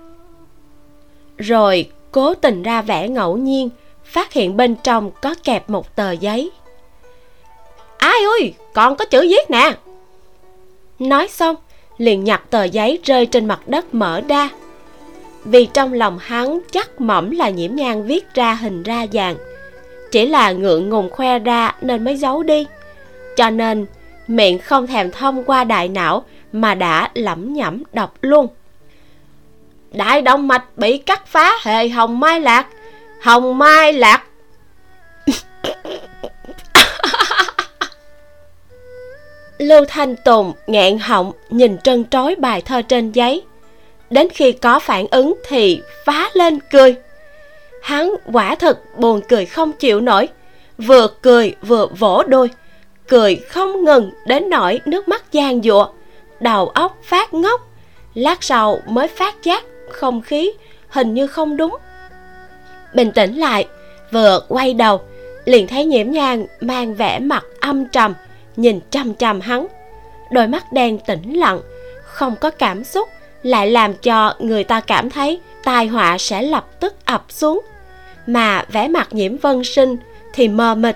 [1.37, 3.69] Rồi cố tình ra vẻ ngẫu nhiên,
[4.03, 6.51] phát hiện bên trong có kẹp một tờ giấy.
[7.97, 9.71] Ai ơi còn có chữ viết nè.
[10.99, 11.55] Nói xong,
[11.97, 14.49] liền nhặt tờ giấy rơi trên mặt đất mở ra.
[15.45, 19.35] Vì trong lòng hắn chắc mẩm là nhiễm nhang viết ra hình ra vàng
[20.11, 22.65] chỉ là ngượng ngùng khoe ra nên mới giấu đi.
[23.35, 23.85] Cho nên,
[24.27, 28.47] miệng không thèm thông qua đại não mà đã lẩm nhẩm đọc luôn.
[29.91, 32.67] Đại động mạch bị cắt phá hệ hồng mai lạc,
[33.21, 34.23] hồng mai lạc.
[39.57, 43.43] Lưu thanh tùng nghẹn họng nhìn trân trói bài thơ trên giấy.
[44.09, 46.95] Đến khi có phản ứng thì phá lên cười
[47.87, 50.27] hắn quả thật buồn cười không chịu nổi,
[50.77, 52.49] vừa cười vừa vỗ đôi,
[53.07, 55.87] cười không ngừng đến nỗi nước mắt giàn giụa,
[56.39, 57.61] đầu óc phát ngốc,
[58.13, 60.51] lát sau mới phát giác không khí
[60.89, 61.77] hình như không đúng.
[62.93, 63.67] Bình tĩnh lại,
[64.11, 65.01] vừa quay đầu,
[65.45, 68.13] liền thấy nhiễm nhang mang vẻ mặt âm trầm,
[68.55, 69.67] nhìn chăm chăm hắn.
[70.31, 71.59] Đôi mắt đen tĩnh lặng,
[72.03, 73.09] không có cảm xúc,
[73.43, 77.61] lại làm cho người ta cảm thấy tai họa sẽ lập tức ập xuống
[78.27, 79.97] mà vẻ mặt nhiễm vân sinh
[80.33, 80.95] thì mờ mịt.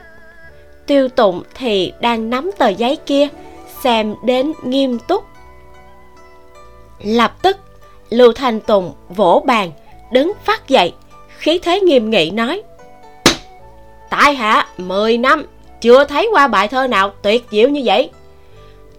[0.85, 3.27] Tiêu tụng thì đang nắm tờ giấy kia,
[3.83, 5.23] xem đến nghiêm túc.
[7.03, 7.57] Lập tức,
[8.09, 9.71] lưu thanh tùng vỗ bàn,
[10.11, 10.93] đứng phát dậy,
[11.37, 12.63] khí thế nghiêm nghị nói
[14.09, 15.45] tại hạ mười năm,
[15.81, 18.09] chưa thấy qua bài thơ nào tuyệt diệu như vậy.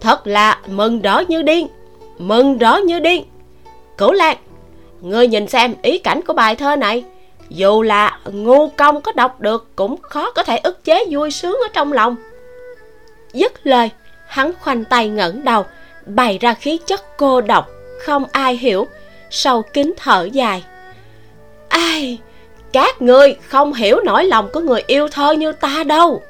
[0.01, 1.67] Thật là mừng đỏ như điên,
[2.17, 3.23] mừng rỡ như điên.
[3.97, 4.37] Cửu lan
[5.01, 7.03] ngươi nhìn xem ý cảnh của bài thơ này
[7.49, 11.57] dù là ngu công có đọc được cũng khó có thể ức chế vui sướng
[11.63, 12.15] ở trong lòng.
[13.33, 13.89] Dứt lời,
[14.27, 15.65] hắn khoanh tay ngẩng đầu,
[16.05, 17.69] bày ra khí chất cô độc,
[17.99, 18.87] không ai hiểu,
[19.29, 20.63] sâu kín thở dài.
[21.69, 22.19] Ai,
[22.71, 26.21] các ngươi không hiểu nỗi lòng của người yêu thơ như ta đâu.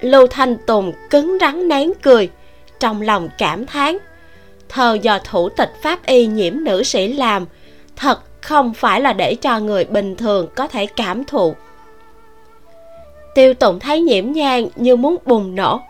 [0.00, 2.30] Lưu thanh tùng cứng rắn nén cười,
[2.80, 3.98] trong lòng cảm thán.
[4.68, 7.46] Thơ do thủ tịch pháp y nhiễm nữ sĩ làm,
[7.96, 11.54] thật không phải là để cho người bình thường có thể cảm thụ.
[13.34, 15.80] Tiêu tụng thấy nhiễm nhang như muốn bùng nổ,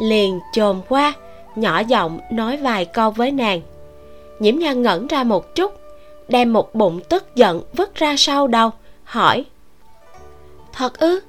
[0.00, 1.12] liền chồm qua,
[1.56, 3.60] nhỏ giọng nói vài câu với nàng.
[4.38, 5.72] Nhiễm nhang ngẩn ra một chút,
[6.28, 8.70] đem một bụng tức giận vứt ra sau đầu,
[9.04, 9.44] hỏi,
[10.72, 11.20] thật ư?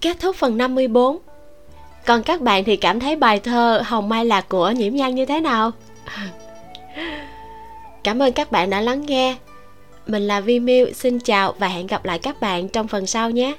[0.00, 1.18] Kết thúc phần 54
[2.06, 5.26] còn các bạn thì cảm thấy bài thơ hồng mai lạc của nhiễm nhan như
[5.26, 5.70] thế nào?
[8.06, 9.36] cảm ơn các bạn đã lắng nghe.
[10.06, 13.30] Mình là vi miu, xin chào và hẹn gặp lại các bạn trong phần sau
[13.30, 13.54] nhé.